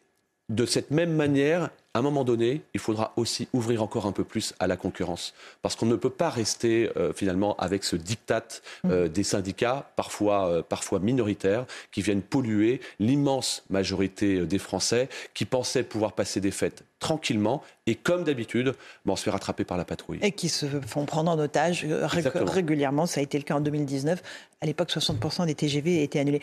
de 0.48 0.66
cette 0.66 0.90
même 0.90 1.14
manière, 1.14 1.70
à 1.94 1.98
un 1.98 2.02
moment 2.02 2.24
donné, 2.24 2.62
il 2.72 2.80
faudra 2.80 3.12
aussi 3.16 3.48
ouvrir 3.52 3.82
encore 3.82 4.06
un 4.06 4.12
peu 4.12 4.24
plus 4.24 4.54
à 4.58 4.66
la 4.66 4.76
concurrence. 4.76 5.34
Parce 5.60 5.76
qu'on 5.76 5.86
ne 5.86 5.96
peut 5.96 6.10
pas 6.10 6.30
rester 6.30 6.90
euh, 6.96 7.12
finalement 7.12 7.54
avec 7.56 7.84
ce 7.84 7.96
diktat 7.96 8.44
euh, 8.86 9.06
mm. 9.06 9.08
des 9.10 9.22
syndicats, 9.22 9.90
parfois, 9.94 10.48
euh, 10.48 10.62
parfois 10.62 11.00
minoritaires, 11.00 11.66
qui 11.90 12.00
viennent 12.00 12.22
polluer 12.22 12.80
l'immense 12.98 13.64
majorité 13.68 14.46
des 14.46 14.58
Français 14.58 15.10
qui 15.34 15.44
pensaient 15.44 15.82
pouvoir 15.82 16.12
passer 16.12 16.40
des 16.40 16.50
fêtes 16.50 16.84
tranquillement 16.98 17.62
et 17.88 17.96
comme 17.96 18.22
d'habitude, 18.22 18.74
on 19.06 19.16
se 19.16 19.24
fait 19.24 19.30
rattraper 19.30 19.64
par 19.64 19.76
la 19.76 19.84
patrouille. 19.84 20.20
Et 20.22 20.30
qui 20.30 20.48
se 20.48 20.66
font 20.86 21.04
prendre 21.04 21.32
en 21.32 21.38
otage 21.38 21.84
régulièrement. 21.84 23.06
Ça 23.06 23.18
a 23.18 23.24
été 23.24 23.38
le 23.38 23.42
cas 23.42 23.56
en 23.56 23.60
2019. 23.60 24.22
À 24.60 24.66
l'époque, 24.66 24.88
60% 24.88 25.46
des 25.46 25.56
TGV 25.56 26.04
étaient 26.04 26.20
annulés. 26.20 26.40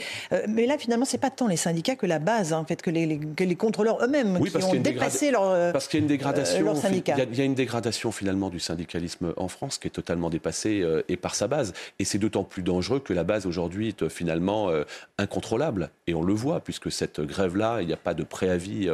mais 0.50 0.66
là, 0.66 0.78
finalement, 0.78 1.06
c'est 1.06 1.18
pas 1.18 1.30
tant 1.30 1.48
les 1.48 1.56
syndicats 1.56 1.96
que 1.96 2.06
la 2.06 2.20
base, 2.20 2.52
hein, 2.52 2.58
en 2.58 2.66
fait, 2.66 2.82
que 2.82 2.90
les, 2.90 3.18
que 3.38 3.46
les 3.46 3.56
contrôleurs 3.56 4.04
eux-mêmes 4.04 4.38
qui 4.44 4.58
ont 4.62 4.74
dépassé 4.74 5.32
leur 5.32 5.39
euh, 5.44 5.72
Parce 5.72 5.88
qu'il 5.88 6.00
y 6.00 6.02
a 6.02 6.04
une 6.04 6.08
dégradation. 6.08 6.68
Euh, 6.68 6.90
il, 6.92 7.38
y 7.38 7.42
a, 7.42 7.44
une 7.44 7.56
dégradation 7.56 8.12
finalement 8.12 8.50
du 8.50 8.60
syndicalisme 8.60 9.34
en 9.38 9.48
France 9.48 9.78
qui 9.78 9.88
est 9.88 9.92
totalement 9.92 10.30
dépassée 10.30 10.82
euh, 10.82 11.04
et 11.08 11.18
par 11.18 11.36
sa 11.36 11.48
base. 11.48 11.74
Et 12.00 12.06
c'est 12.06 12.18
d'autant 12.18 12.44
plus 12.44 12.64
dangereux 12.64 13.00
que 13.00 13.14
la 13.14 13.24
base 13.24 13.46
aujourd'hui 13.46 13.90
est 13.90 14.10
finalement 14.10 14.70
incontrôlable. 15.18 15.90
Et 16.08 16.14
on 16.14 16.24
le 16.24 16.34
voit 16.34 16.60
puisque 16.62 16.92
cette 16.92 17.22
grève-là, 17.22 17.82
il 17.82 17.88
n'y 17.88 17.94
a 17.94 17.98
pas 17.98 18.14
de 18.14 18.24
préavis 18.24 18.90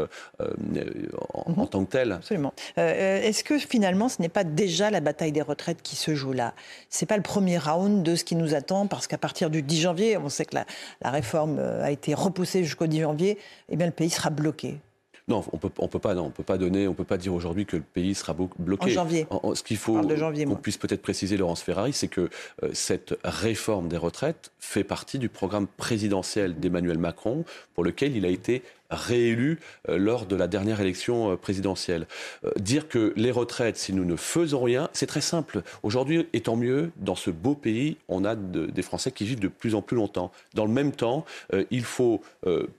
en, 1.34 1.52
mhm. 1.52 1.68
tant 1.68 1.86
que 1.86 1.92
tel. 1.92 2.12
Absolument. 2.14 2.54
Est-ce 2.78 3.44
que 3.44 3.58
finalement, 3.58 4.10
ce 4.10 4.22
n'est 4.22 4.30
pas 4.30 4.44
déjà 4.44 4.90
la 4.90 5.00
bataille 5.00 5.32
des 5.32 5.42
retraites 5.42 5.82
qui 5.82 5.96
se 5.96 6.16
joue 6.16 6.34
là? 6.34 6.54
C'est 6.90 7.06
pas 7.06 7.18
le 7.18 7.24
premier 7.24 7.58
round 7.58 8.04
de 8.04 8.16
ce 8.16 8.24
qui 8.24 8.36
nous 8.36 8.56
attend 8.56 8.88
parce 8.88 9.08
qu'à 9.08 9.18
partir 9.18 9.50
du 9.50 9.62
10 9.62 9.82
janvier, 9.82 10.18
on 10.18 10.30
sait 10.30 10.46
que 10.46 10.56
la, 10.56 10.66
la 11.02 11.12
réforme 11.12 11.60
a 11.60 11.92
été 11.92 12.14
repoussée 12.14 12.64
jusqu'au 12.64 12.88
10 12.88 13.02
janvier. 13.02 13.38
Eh 13.70 13.76
bien, 13.76 13.86
le 13.86 13.92
pays 13.92 14.10
sera 14.10 14.30
bloqué. 14.30 14.80
Non, 15.28 15.44
on 15.52 15.58
peut, 15.58 15.72
on 15.80 15.88
peut 15.88 15.98
pas, 15.98 16.14
non, 16.14 16.28
on 16.28 16.30
peut 16.30 16.44
pas 16.44 16.60
donner, 16.60 16.88
on 16.88 16.94
peut 16.94 17.04
pas 17.04 17.18
dire 17.18 17.34
aujourd'hui 17.34 17.66
que 17.66 17.78
le 17.78 17.82
pays 17.82 18.14
sera 18.14 18.36
bloqué. 18.60 18.86
En 18.86 18.88
janvier. 18.90 19.28
ce 19.56 19.64
qu'il 19.64 19.78
faut 19.78 20.00
qu'on 20.00 20.56
puisse 20.56 20.78
peut-être 20.78 21.02
préciser, 21.02 21.36
Laurence 21.36 21.64
Ferrari, 21.64 21.94
c'est 21.94 22.08
que 22.08 22.30
euh, 22.62 22.70
cette 22.74 23.18
réforme 23.24 23.88
des 23.88 23.98
retraites 23.98 24.52
fait 24.60 24.84
partie 24.84 25.18
du 25.18 25.28
programme 25.28 25.66
présidentiel 25.66 26.60
d'Emmanuel 26.60 27.00
Macron, 27.00 27.44
pour 27.74 27.84
lequel 27.84 28.16
il 28.16 28.24
a 28.24 28.30
été 28.30 28.62
réélu 28.96 29.60
euh, 29.90 29.98
lors 29.98 30.26
de 30.26 30.36
la 30.36 30.48
dernière 30.48 30.82
élection 30.82 31.32
euh, 31.32 31.36
présidentielle. 31.36 32.08
Euh, 32.46 32.52
dire 32.60 32.88
que 32.88 33.14
les 33.16 33.32
retraites, 33.32 33.78
si 33.78 33.94
nous 33.94 34.06
ne 34.06 34.16
faisons 34.16 34.64
rien, 34.64 34.90
c'est 34.94 35.06
très 35.06 35.22
simple. 35.22 35.62
Aujourd'hui, 35.84 36.28
étant 36.34 36.56
mieux, 36.56 36.92
dans 36.98 37.16
ce 37.16 37.30
beau 37.30 37.56
pays, 37.56 37.98
on 38.08 38.26
a 38.26 38.36
des 38.36 38.82
Français 38.82 39.12
qui 39.12 39.26
vivent 39.26 39.40
de 39.40 39.48
plus 39.48 39.76
en 39.76 39.82
plus 39.82 39.96
longtemps. 39.96 40.32
Dans 40.54 40.66
le 40.66 40.72
même 40.72 40.92
temps, 40.92 41.26
il 41.72 41.84
faut 41.84 42.22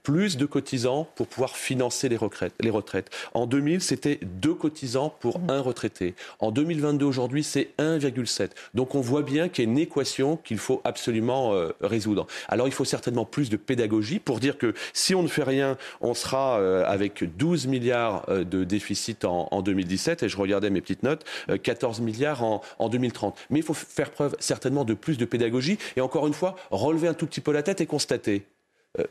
plus 0.03 0.37
de 0.37 0.45
cotisants 0.45 1.07
pour 1.15 1.27
pouvoir 1.27 1.55
financer 1.55 2.09
les 2.09 2.17
retraites. 2.17 2.53
Les 2.59 2.69
retraites. 2.69 3.09
En 3.33 3.45
2000, 3.45 3.81
c'était 3.81 4.19
deux 4.21 4.53
cotisants 4.53 5.13
pour 5.19 5.39
mmh. 5.39 5.49
un 5.49 5.61
retraité. 5.61 6.15
En 6.39 6.51
2022, 6.51 7.05
aujourd'hui, 7.05 7.43
c'est 7.43 7.69
1,7. 7.79 8.49
Donc 8.73 8.95
on 8.95 9.01
voit 9.01 9.23
bien 9.23 9.49
qu'il 9.49 9.65
y 9.65 9.67
a 9.67 9.71
une 9.71 9.77
équation 9.77 10.37
qu'il 10.37 10.57
faut 10.57 10.81
absolument 10.83 11.53
résoudre. 11.81 12.27
Alors 12.47 12.67
il 12.67 12.73
faut 12.73 12.85
certainement 12.85 13.25
plus 13.25 13.49
de 13.49 13.57
pédagogie 13.57 14.19
pour 14.19 14.39
dire 14.39 14.57
que 14.57 14.73
si 14.93 15.15
on 15.15 15.23
ne 15.23 15.27
fait 15.27 15.43
rien, 15.43 15.77
on 16.01 16.06
sera 16.13 16.59
euh, 16.59 16.83
avec 16.85 17.23
12 17.37 17.67
milliards 17.67 18.25
euh, 18.29 18.43
de 18.43 18.63
déficit 18.63 19.25
en, 19.25 19.61
2017, 19.61 20.23
et 20.23 20.29
je 20.29 20.37
regardais 20.37 20.69
mes 20.69 20.81
petites 20.81 21.03
notes, 21.03 21.25
14 21.61 21.99
euh, 21.99 22.03
milliards 22.03 22.43
en, 22.43 22.89
2030. 22.89 23.37
Mais 23.49 23.59
il 23.59 23.63
faut 23.63 23.73
faire 23.73 24.11
preuve 24.11 24.35
certainement 24.39 24.85
de 24.85 24.93
plus 24.93 25.17
de 25.17 25.25
pédagogie, 25.25 25.77
et 25.95 26.01
encore 26.01 26.27
une 26.27 26.33
fois, 26.33 26.55
relever 26.71 27.07
un 27.07 27.13
tout 27.13 27.25
petit 27.25 27.41
peu 27.41 27.51
la 27.51 27.63
tête 27.63 27.81
et 27.81 27.85
constater 27.85 28.45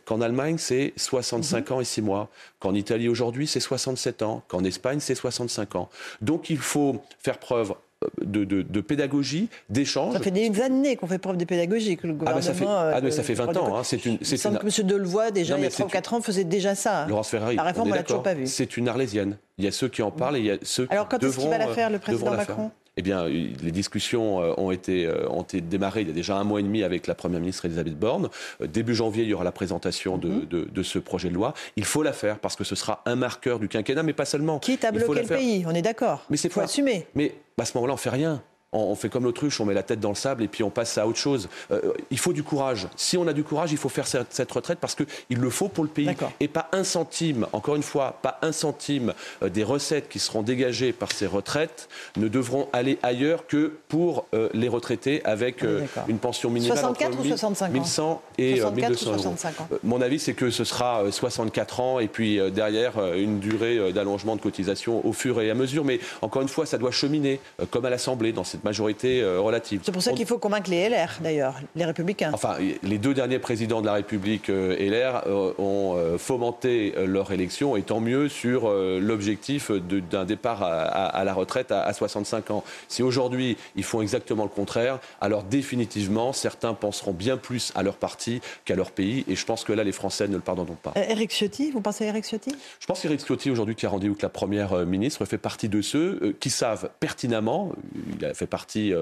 qu'en 0.05 0.21
Allemagne, 0.21 0.59
c'est 0.59 0.93
65 0.97 1.71
mhm. 1.71 1.76
ans 1.76 1.81
et 1.81 1.85
6 1.85 2.03
mois, 2.03 2.29
qu'en 2.59 2.75
Italie 2.75 3.09
aujourd'hui, 3.09 3.47
c'est 3.47 3.61
67 3.61 4.23
ans, 4.23 4.43
qu'en 4.49 4.65
Espagne, 4.65 4.99
c'est 4.99 5.15
65 5.15 5.76
ans. 5.76 5.88
Donc 6.21 6.50
il 6.50 6.59
faut 6.59 7.00
faire 7.21 7.38
preuve 7.38 7.75
de, 8.23 8.81
pédagogie, 8.81 9.49
d'échange. 9.71 10.12
Ça 10.12 10.21
fait 10.21 10.31
des 10.31 10.61
années 10.61 10.97
qu'on 10.97 11.07
fait 11.07 11.19
preuve 11.19 11.37
de 11.37 11.45
pédagogie, 11.45 11.97
que 11.97 12.07
le 12.07 12.12
gouvernement... 12.12 12.38
Ah, 12.38 12.43
ça, 12.43 12.55
fait, 12.55 12.67
ah, 12.69 13.00
mais 13.03 13.11
ça 13.11 13.23
fait 13.23 13.35
20 13.35 13.57
ans. 13.57 13.76
Hein, 13.76 13.83
c'est 13.85 14.05
une, 14.05 14.19
Il 14.21 14.38
semble 14.38 14.59
que 14.59 14.67
M. 14.67 14.87
Delevoye, 14.87 15.31
déjà, 15.31 15.57
il 15.57 15.65
y 15.65 15.67
a 15.67 15.71
3 15.71 15.87
ou 15.87 15.88
4 15.88 16.15
ans, 16.15 16.21
faisait 16.21 16.45
déjà 16.45 16.75
ça. 16.75 17.07
Laurence 17.07 17.31
Ferrari, 17.31 17.57
la 17.57 17.62
réforme, 17.62 17.88
on 17.88 17.93
ne 17.93 17.97
l'a 17.97 18.03
toujours 18.03 18.23
pas 18.23 18.35
vue. 18.35 18.47
C'est 18.47 18.76
une 18.76 18.88
arlésienne. 18.88 19.38
Il 19.59 19.65
y 19.65 19.69
a 19.69 19.73
ceux 19.73 19.88
qui 19.88 20.03
en 20.03 20.11
parlent 20.11 20.37
et 20.37 20.41
il 20.41 20.47
y 20.47 20.50
a 20.50 20.59
ceux 20.62 20.87
Alors, 20.91 21.09
quand 21.09 21.23
est-ce 21.23 21.38
qu'il 21.38 21.49
va 21.49 21.59
la 21.59 21.69
faire, 21.69 21.91
le 21.91 21.99
président 21.99 22.33
Macron 22.33 22.71
eh 22.99 23.03
bien, 23.03 23.26
les 23.26 23.73
discussions 23.73 24.41
euh, 24.41 24.55
ont 24.57 24.71
été, 24.71 25.05
euh, 25.05 25.29
ont 25.29 25.43
été 25.43 25.61
démarrées 25.61 26.00
il 26.00 26.09
y 26.09 26.11
a 26.11 26.15
déjà 26.15 26.37
un 26.37 26.45
mois 26.45 26.61
et 26.61 26.62
demi 26.62 26.83
avec 26.83 27.07
la 27.07 27.15
Première 27.15 27.41
ministre 27.41 27.67
Elisabeth 27.67 27.99
Borne. 27.99 28.31
Euh, 28.62 28.67
début 28.67 28.95
janvier, 28.95 29.25
il 29.25 29.29
y 29.29 29.35
aura 29.35 29.45
la 29.45 29.53
présentation 29.53 30.17
de, 30.17 30.29
mhm. 30.29 30.67
de, 30.73 30.83
ce 30.83 30.99
projet 30.99 31.29
de 31.29 31.35
loi. 31.35 31.53
Il 31.76 31.85
faut 31.85 32.03
la 32.03 32.15
faire 32.15 32.38
parce 32.38 32.57
que 32.57 32.65
ce 32.65 32.75
sera 32.75 33.03
un 33.05 33.17
marqueur 33.17 33.59
du 33.59 33.69
quinquennat, 33.69 34.03
mais 34.03 34.15
pas 34.15 34.25
seulement. 34.25 34.59
Quitte 34.61 34.85
à 34.85 34.93
bloquer 34.93 35.23
le 35.23 35.29
pays, 35.29 35.65
on 35.67 35.75
est 35.75 35.83
d'accord. 35.83 36.25
Mais 36.31 36.38
c'est 36.38 36.49
faut 36.49 36.61
assumer. 36.61 37.07
Mais 37.15 37.35
à 37.59 37.67
ce 37.67 37.76
moment-là, 37.76 37.95
on 37.95 37.99
fait 37.99 38.11
rien 38.11 38.43
on, 38.76 38.95
fait 38.95 39.09
comme 39.09 39.25
l'autruche, 39.25 39.61
on 39.61 39.64
met 39.64 39.75
la 39.75 39.83
tête 39.83 40.00
dans 40.00 40.11
le 40.11 40.14
sable 40.14 40.42
et 40.42 40.49
puis 40.49 40.62
on 40.62 40.71
passe 40.71 40.99
à 40.99 41.06
autre 41.06 41.18
chose. 41.18 41.49
Euh, 41.71 41.92
il 42.11 42.18
faut 42.18 42.33
du 42.33 42.42
courage. 42.42 42.88
Si 42.97 43.16
on 43.16 43.26
a 43.26 43.33
du 43.33 43.45
courage, 43.45 43.73
il 43.73 43.78
faut 43.78 43.88
faire 43.88 44.06
cette, 44.06 44.52
retraite 44.52 44.78
parce 44.80 44.95
qu'il 44.95 45.38
le 45.38 45.50
faut 45.50 45.68
pour 45.68 45.85
le 45.85 45.90
pays. 45.90 46.09
Et 46.40 46.49
pas 46.49 46.68
un 46.73 46.85
centime, 46.85 47.47
encore 47.52 47.76
une 47.76 47.83
fois, 47.83 48.18
pas 48.23 48.38
un 48.42 48.52
centime 48.52 49.14
euh, 49.42 49.49
des 49.49 49.64
recettes 49.64 50.09
qui 50.09 50.18
seront 50.18 50.42
dégagées 50.42 50.92
par 50.92 51.12
ces 51.12 51.26
retraites 51.26 51.88
ne 52.16 52.28
devront 52.28 52.68
aller 52.73 52.99
ailleurs 53.02 53.47
que 53.47 53.73
pour 53.88 54.26
euh, 54.35 54.49
les 54.52 54.68
retraités 54.68 55.25
avec 55.25 55.64
une 56.09 56.18
pension 56.18 56.50
minimale 56.50 56.78
64 56.78 57.12
entre 57.12 57.21
ou 57.21 57.28
65 57.28 57.73
1100 57.73 58.23
et 58.38 58.61
1200 58.61 59.16
euros. 59.16 59.35
Mon 59.83 60.00
avis, 60.00 60.18
c'est 60.18 60.35
que 60.35 60.50
ce 60.50 60.64
sera 60.64 61.11
64 61.11 61.80
ans 61.80 61.99
et 62.00 62.09
puis 62.09 62.38
derrière 62.50 63.14
une 63.14 63.40
durée 63.40 63.92
d'allongement 63.92 64.37
de 64.37 64.40
cotisation 64.40 65.06
au 65.06 65.12
fur 65.12 65.40
et 65.40 65.50
à 65.50 65.54
mesure. 65.54 65.85
Mais 65.85 66.00
encore 66.23 66.42
une 66.42 66.49
fois, 66.49 66.66
ça 66.66 66.78
doit 66.78 66.90
cheminer 66.90 67.40
comme 67.71 67.85
à 67.85 67.90
l'Assemblée 67.90 68.33
dans 68.33 68.45
cette 68.45 68.64
majorité 68.66 69.25
relative. 69.25 69.80
C'est 69.85 69.92
pour 69.92 70.02
ça 70.02 70.12
qu'il 70.12 70.26
faut 70.26 70.38
convaincre 70.38 70.70
les 70.70 70.88
LR, 70.88 71.18
d'ailleurs, 71.20 71.54
les 71.75 71.85
Républicains. 71.85 72.30
Enfin, 72.32 72.56
les 72.82 72.99
deux 72.99 73.14
derniers 73.14 73.38
présidents 73.38 73.80
de 73.80 73.87
la 73.87 73.94
République 73.94 74.50
euh, 74.50 74.76
LR 74.78 75.23
euh, 75.26 75.52
ont 75.58 75.94
euh, 75.96 76.18
fomenté 76.18 76.94
leur 77.06 77.32
élection, 77.32 77.76
et 77.76 77.82
tant 77.82 78.00
mieux 78.00 78.28
sur 78.28 78.68
l'objectif 78.70 79.70
d'un 79.70 80.25
départ 80.25 80.62
à, 80.62 81.25
la 81.25 81.35
retraite 81.35 81.73
à, 81.73 81.92
65 81.92 82.50
ans. 82.50 82.64
Si 82.88 83.02
aujourd'hui 83.02 83.56
ils 83.76 83.85
font 83.85 84.02
exactement 84.02 84.42
le 84.42 84.49
contraire, 84.49 84.99
alors 85.20 85.42
définitivement 85.42 86.32
certains 86.32 86.75
penseront 86.75 87.12
bien 87.12 87.37
plus 87.37 87.73
à 87.75 87.82
leur 87.82 87.96
parti 87.96 88.40
qu'à 88.64 88.75
leur 88.75 88.90
pays, 88.90 89.25
et 89.28 89.37
je 89.37 89.44
pense 89.44 89.64
que 89.64 89.73
là 89.73 89.85
les 89.85 89.92
Français 89.92 90.28
ne 90.28 90.35
le 90.35 90.40
pardonneront 90.40 90.76
pas. 90.82 90.92
Eric 90.96 91.30
Ciotti, 91.30 91.70
vous 91.70 91.80
pensez 91.80 92.04
à 92.04 92.08
Eric 92.08 92.25
Ciotti? 92.25 92.54
Je 92.80 92.87
pense 92.87 93.00
qu'Eric 93.00 93.20
Ciotti 93.20 93.50
aujourd'hui 93.50 93.75
qui 93.75 93.87
a 93.87 93.88
rendez-vous 93.88 94.14
avec 94.14 94.23
la 94.23 94.28
première 94.28 94.87
ministre 94.87 95.25
fait 95.25 95.38
partie 95.38 95.68
de 95.68 95.80
ceux 95.80 96.37
qui 96.40 96.50
savent 96.50 96.90
pertinemment, 97.00 97.73
il 98.18 98.25
a 98.25 98.35
fait 98.35 98.46
partie 98.47 98.93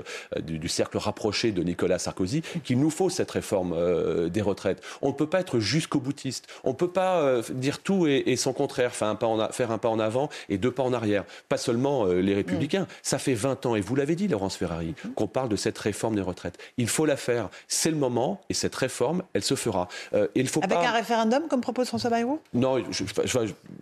du, 0.42 0.58
du 0.58 0.68
cercle 0.68 0.98
rapproché 0.98 1.52
de 1.52 1.62
Nicolas 1.62 1.98
Sarkozy, 1.98 2.42
qu'il 2.64 2.78
nous 2.78 2.90
faut 2.90 3.10
cette 3.10 3.30
réforme 3.30 3.72
euh, 3.72 4.28
des 4.28 4.42
retraites. 4.42 4.82
On 5.02 5.08
ne 5.08 5.12
peut 5.12 5.26
pas 5.26 5.40
être 5.40 5.58
jusqu'au 5.58 6.00
boutiste. 6.00 6.46
On 6.64 6.70
ne 6.70 6.74
peut 6.74 6.90
pas 6.90 7.20
euh, 7.20 7.42
dire 7.50 7.78
tout 7.80 8.06
et, 8.06 8.36
son 8.36 8.52
contraire, 8.52 8.94
faire 8.94 9.08
un, 9.08 9.14
pas 9.14 9.26
en 9.26 9.48
faire 9.50 9.70
un 9.70 9.78
pas 9.78 9.88
en 9.88 9.98
avant 9.98 10.28
et 10.48 10.58
deux 10.58 10.70
pas 10.70 10.82
en 10.82 10.92
arrière. 10.92 11.24
Pas 11.48 11.56
seulement 11.56 12.06
euh, 12.06 12.20
les 12.20 12.34
républicains. 12.34 12.82
Mm. 12.82 12.88
Ça 13.02 13.18
fait 13.18 13.34
20 13.34 13.66
ans, 13.66 13.76
et 13.76 13.80
vous 13.80 13.94
l'avez 13.94 14.16
dit, 14.16 14.28
Laurence 14.28 14.56
Ferrari, 14.56 14.94
mm. 15.04 15.10
qu'on 15.10 15.26
parle 15.26 15.48
de 15.48 15.56
cette 15.56 15.78
réforme 15.78 16.14
des 16.16 16.22
retraites. 16.22 16.58
Il 16.78 16.88
faut 16.88 17.06
la 17.06 17.16
faire. 17.16 17.48
C'est 17.68 17.90
le 17.90 17.96
moment, 17.96 18.40
et 18.48 18.54
cette 18.54 18.74
réforme, 18.74 19.22
elle 19.32 19.44
se 19.44 19.54
fera. 19.54 19.88
il 20.34 20.48
faut 20.48 20.62
Avec 20.62 20.78
un 20.78 20.92
référendum, 20.92 21.48
comme 21.48 21.60
propose 21.60 21.88
François 21.88 22.10
Bayrou? 22.10 22.40
Non, 22.52 22.82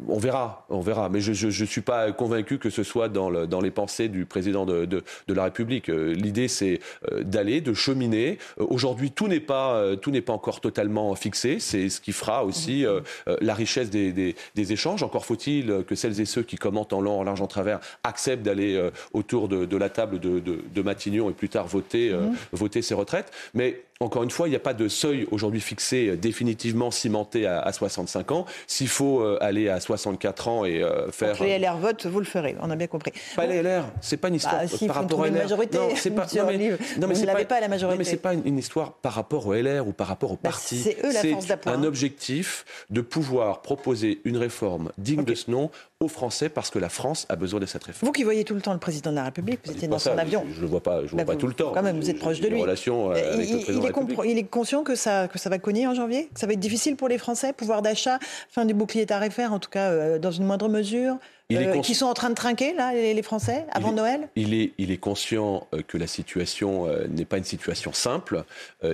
on 0.09 0.19
verra, 0.19 0.67
on 0.69 0.81
verra. 0.81 1.09
Mais 1.09 1.21
je 1.21 1.47
ne 1.47 1.67
suis 1.67 1.81
pas 1.81 2.13
convaincu 2.13 2.59
que 2.59 2.71
ce 2.71 2.83
soit 2.83 3.09
dans, 3.09 3.31
le, 3.31 3.47
dans 3.47 3.61
les 3.61 3.71
pensées 3.71 4.09
du 4.09 4.25
président 4.25 4.67
de, 4.67 4.85
de, 4.85 5.03
de 5.29 5.35
la 5.35 5.45
République. 5.45 5.52
L'idée, 5.89 6.49
c'est 6.49 6.81
d'aller, 7.23 7.61
de 7.61 7.75
cheminer. 7.75 8.39
Aujourd'hui, 8.59 9.11
tout 9.11 9.29
n'est 9.29 9.41
pas, 9.41 9.75
euh, 9.75 9.97
tout 9.97 10.11
n'est 10.11 10.21
pas 10.21 10.33
encore 10.33 10.61
totalement 10.61 11.15
fixé. 11.15 11.59
C'est 11.61 11.89
ce 11.89 12.01
qui 12.01 12.13
fera 12.13 12.45
aussi 12.45 12.85
euh, 12.87 13.01
euh, 13.29 13.37
la 13.41 13.55
richesse 13.55 13.91
des, 13.91 14.13
des, 14.13 14.73
échanges. 14.73 15.03
Encore 15.03 15.27
faut-il 15.27 15.85
que 15.87 15.95
celles 15.95 16.21
et 16.21 16.25
ceux 16.25 16.43
qui 16.43 16.57
commentent 16.57 16.93
en 16.93 17.01
long, 17.01 17.21
en 17.21 17.25
large, 17.25 17.41
en 17.41 17.47
travers 17.47 17.81
acceptent 18.05 18.43
d'aller 18.43 18.91
autour 19.13 19.49
de, 19.49 19.65
de, 19.65 19.77
la 19.77 19.89
table 19.89 20.21
de, 20.21 20.39
de, 20.39 20.83
Matignon 20.83 21.31
et 21.31 21.33
plus 21.33 21.49
tard 21.49 21.67
voter, 21.67 22.13
mmh. 22.13 22.35
voter 22.53 22.83
ces 22.83 22.95
retraites. 22.95 23.31
Mais 23.55 23.83
encore 24.03 24.23
une 24.23 24.31
fois, 24.31 24.49
il 24.49 24.51
n'y 24.51 24.57
a 24.57 24.61
pas 24.61 24.75
de 24.75 24.89
seuil 24.89 25.27
aujourd'hui 25.31 25.61
fixé 25.61 26.09
euh, 26.09 26.17
définitivement 26.17 26.91
cimenté 26.91 27.47
à, 27.47 27.73
65 27.73 28.33
ans. 28.33 28.47
S'il 28.67 28.89
faut 28.89 29.21
euh, 29.21 29.39
aller 29.41 29.69
à 29.69 29.81
64 29.81 30.49
ans 30.49 30.65
et 30.65 30.83
euh, 30.83 31.11
faire. 31.11 31.37
Donc 31.37 31.47
les 31.47 31.59
LR 31.59 31.77
votent, 31.79 32.07
vous 32.07 32.19
le 32.19 32.25
ferez, 32.25 32.57
on 32.61 32.71
a 32.71 32.77
bien 32.77 32.87
compris. 32.87 33.13
Pas 33.37 33.47
les 33.47 33.63
LR, 33.63 33.85
c'est 34.01 34.17
pas 34.17 34.29
une 34.29 34.35
histoire 34.35 34.63
bah, 34.63 34.87
par 34.87 34.97
rapport 34.97 35.23
à 35.25 35.29
LR. 35.29 35.42
Majorité, 35.43 35.79
non, 35.79 35.89
c'est 35.97 36.11
pas. 36.11 36.27
Non, 36.35 36.47
mais, 36.47 36.71
non, 36.99 37.09
mais 37.09 37.15
vous 37.15 37.25
n'avez 37.25 37.45
pas, 37.45 37.61
la 37.61 37.69
majorité. 37.69 37.95
Non, 37.95 37.99
mais 37.99 38.05
c'est 38.05 38.17
pas 38.17 38.35
une, 38.35 38.59
histoire 38.59 38.93
par 38.93 39.13
rapport 39.13 39.47
au 39.47 39.55
LR 39.55 39.87
ou 39.87 39.93
par 39.93 40.07
rapport 40.07 40.33
au 40.33 40.37
bah, 40.37 40.51
parti. 40.51 40.79
C'est 40.79 40.99
eux 41.05 41.13
la 41.13 41.23
force 41.23 41.47
C'est 41.47 41.67
un 41.69 41.83
objectif 41.85 42.65
de 42.91 43.01
pouvoir 43.01 43.63
proposer 43.63 44.21
une 44.25 44.37
réforme 44.37 44.93
digne 44.99 45.25
de 45.25 45.35
ce 45.35 45.51
nom 45.51 45.71
aux 46.03 46.09
Français 46.09 46.49
parce 46.49 46.71
que 46.71 46.79
la 46.79 46.89
France 46.89 47.27
a 47.29 47.37
besoin 47.37 47.61
de 47.61 47.67
cette 47.67 47.85
réforme. 47.85 48.07
Vous 48.07 48.13
qui 48.13 48.25
voyez 48.25 48.45
tout 48.45 48.55
le 48.55 48.61
temps 48.61 48.73
le 48.73 48.79
président 48.79 49.11
de 49.11 49.17
la 49.17 49.25
République, 49.25 49.61
vous 49.65 49.73
étiez 49.73 49.89
dans 49.89 49.99
son 49.99 50.19
avion. 50.19 50.45
Je 50.51 50.57
ne 50.57 50.61
le 50.63 50.67
vois 50.67 50.83
pas, 50.83 51.03
je 51.03 51.11
vois 51.11 51.25
bah, 51.25 51.33
pas 51.33 51.37
tout 51.37 51.47
le 51.47 51.55
temps. 51.55 51.73
Quand 51.73 51.83
même, 51.83 51.99
vous 51.99 52.11
êtes 52.11 52.19
proche 52.19 52.41
de 52.41 52.49
lui. 52.49 52.61
Relation 52.61 53.11
avec 53.11 53.25
il, 53.25 53.31
le 53.31 53.63
président 53.63 53.89
il, 53.89 54.29
est 54.29 54.33
il 54.33 54.39
est 54.39 54.45
conscient 54.45 54.83
que 54.83 54.95
ça, 54.95 55.29
que 55.29 55.39
ça 55.39 55.51
va 55.51 55.59
cogner 55.59 55.87
en 55.87 55.95
janvier? 55.95 56.29
Que 56.35 56.41
ça 56.41 56.47
va 56.47 56.53
être 56.53 56.61
difficile 56.61 56.97
pour 56.97 57.09
les 57.09 57.19
Français 57.19 57.53
Pouvoir 57.53 57.83
d'achat, 57.83 58.19
fin 58.51 58.65
du 58.65 58.75
bouclier 58.75 59.07
tarifaire, 59.07 59.53
en 59.53 59.59
tout 59.59 59.71
cas 59.71 59.91
euh, 59.91 60.19
dans 60.19 60.31
une 60.31 60.45
moindre 60.45 60.69
mesure 60.69 61.19
euh, 61.57 61.81
qui 61.81 61.95
sont 61.95 62.07
en 62.07 62.15
train 62.15 62.31
de 62.31 62.35
trinquer, 62.35 62.75
là, 62.75 62.93
les, 62.93 63.23
Français, 63.23 63.67
avant 63.73 63.93
Noël? 63.93 64.29
il 64.37 64.55
est, 64.55 64.73
il 64.79 64.91
est 64.91 64.99
conscient 64.99 65.67
euh, 65.75 65.83
que 65.87 65.99
la 65.99 66.07
situation 66.07 66.87
euh, 66.87 67.07
n'est 67.09 67.25
pas 67.25 67.39
une 67.39 67.45
situation 67.45 67.93
simple. 67.93 68.45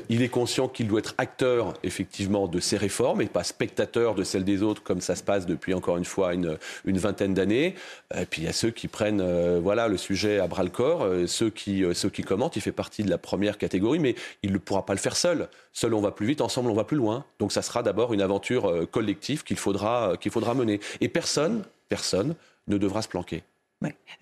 il 0.08 0.22
est 0.22 0.28
conscient 0.28 0.68
qu'il 0.68 0.88
doit 0.88 1.00
être 1.00 1.14
acteur, 1.18 1.74
effectivement, 1.82 2.48
de 2.48 2.60
ces 2.60 2.76
réformes 2.76 3.22
et 3.22 3.26
pas 3.26 3.44
spectateur 3.44 4.14
de 4.14 4.24
celles 4.24 4.44
des 4.44 4.62
autres, 4.62 4.82
comme 4.82 5.00
ça 5.00 5.16
se 5.16 5.22
passe 5.22 5.46
depuis, 5.46 5.74
encore 5.74 5.96
une 5.96 6.04
fois, 6.04 6.34
une, 6.34 6.58
une 6.84 6.97
vingtaine 6.98 7.34
d'années. 7.34 7.74
Et 8.14 8.26
puis 8.26 8.42
il 8.42 8.44
y 8.44 8.48
a 8.48 8.52
ceux 8.52 8.70
qui 8.70 8.88
prennent 8.88 9.22
voilà, 9.58 9.88
le 9.88 9.96
sujet 9.96 10.38
à 10.38 10.46
bras-le-corps, 10.46 11.06
ceux, 11.26 11.50
qui, 11.50 11.84
ceux 11.94 12.10
qui 12.10 12.22
commentent. 12.22 12.56
Il 12.56 12.62
fait 12.62 12.72
partie 12.72 13.02
de 13.02 13.10
la 13.10 13.18
première 13.18 13.58
catégorie, 13.58 13.98
mais 13.98 14.14
il 14.42 14.52
ne 14.52 14.58
pourra 14.58 14.84
pas 14.86 14.94
le 14.94 14.98
faire 14.98 15.16
seul. 15.16 15.48
Seul, 15.72 15.94
on 15.94 16.00
va 16.00 16.10
plus 16.10 16.26
vite, 16.26 16.40
ensemble, 16.40 16.70
on 16.70 16.74
va 16.74 16.84
plus 16.84 16.96
loin. 16.96 17.24
Donc 17.38 17.52
ça 17.52 17.62
sera 17.62 17.82
d'abord 17.82 18.12
une 18.12 18.22
aventure 18.22 18.88
collective 18.90 19.44
qu'il 19.44 19.58
faudra, 19.58 20.14
qu'il 20.20 20.32
faudra 20.32 20.54
mener. 20.54 20.80
Et 21.00 21.08
personne, 21.08 21.64
personne 21.88 22.34
ne 22.66 22.78
devra 22.78 23.02
se 23.02 23.08
planquer. 23.08 23.42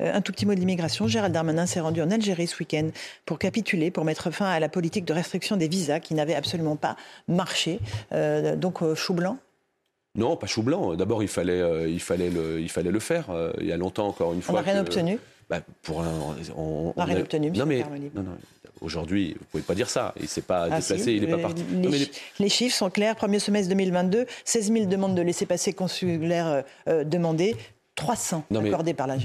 Euh, 0.00 0.12
un 0.14 0.20
tout 0.20 0.32
petit 0.32 0.46
mot 0.46 0.54
de 0.54 0.60
l'immigration. 0.60 1.06
Gérald 1.08 1.32
Darmanin 1.32 1.66
s'est 1.66 1.80
rendu 1.80 2.02
en 2.02 2.10
Algérie 2.10 2.46
ce 2.46 2.58
week-end 2.58 2.90
pour 3.24 3.38
capituler, 3.38 3.90
pour 3.90 4.04
mettre 4.04 4.30
fin 4.30 4.46
à 4.46 4.60
la 4.60 4.68
politique 4.68 5.04
de 5.04 5.12
restriction 5.12 5.56
des 5.56 5.68
visas 5.68 6.00
qui 6.00 6.14
n'avait 6.14 6.34
absolument 6.34 6.76
pas 6.76 6.96
marché. 7.28 7.80
Euh, 8.12 8.56
donc, 8.56 8.82
euh, 8.82 8.94
chou 8.94 9.14
blanc 9.14 9.38
non, 10.16 10.36
pas 10.36 10.46
chou 10.46 10.62
blanc. 10.62 10.94
D'abord, 10.94 11.22
il 11.22 11.28
fallait, 11.28 11.90
il, 11.90 12.00
fallait 12.00 12.30
le, 12.30 12.60
il 12.60 12.70
fallait 12.70 12.90
le 12.90 13.00
faire. 13.00 13.26
il 13.60 13.66
y 13.66 13.72
a 13.72 13.76
longtemps, 13.76 14.08
encore 14.08 14.32
une 14.32 14.42
fois. 14.42 14.54
On 14.54 14.58
n'a 14.58 14.72
rien 14.72 14.80
obtenu 14.80 15.18
bah, 15.48 15.60
pour 15.82 15.98
on 16.56 16.92
n'a 16.96 17.04
rien 17.04 17.20
obtenu, 17.20 17.52
non, 17.52 17.66
mais, 17.66 17.84
non, 18.14 18.22
non, 18.22 18.36
Aujourd'hui, 18.80 19.28
vous 19.34 19.38
ne 19.38 19.44
pouvez 19.44 19.62
pas 19.62 19.74
dire 19.74 19.88
ça. 19.88 20.12
Il 20.16 20.22
ne 20.22 20.28
s'est 20.28 20.42
pas 20.42 20.64
ah, 20.64 20.80
déplacé, 20.80 21.12
il 21.12 21.22
n'est 21.22 21.30
pas 21.30 21.38
parti. 21.38 21.64
Les, 22.38 22.48
chiffres 22.48 22.76
sont 22.76 22.90
clairs. 22.90 23.16
Premier 23.16 23.38
semestre 23.38 23.68
2022, 23.70 24.26
16 24.44 24.72
000 24.72 24.86
demandes 24.86 25.14
de 25.14 25.22
laissez-passer 25.22 25.72
consulaires 25.72 26.64
demandées. 26.86 27.56
300 27.96 28.44
accordés 28.54 28.94
par 28.94 29.06
la 29.06 29.16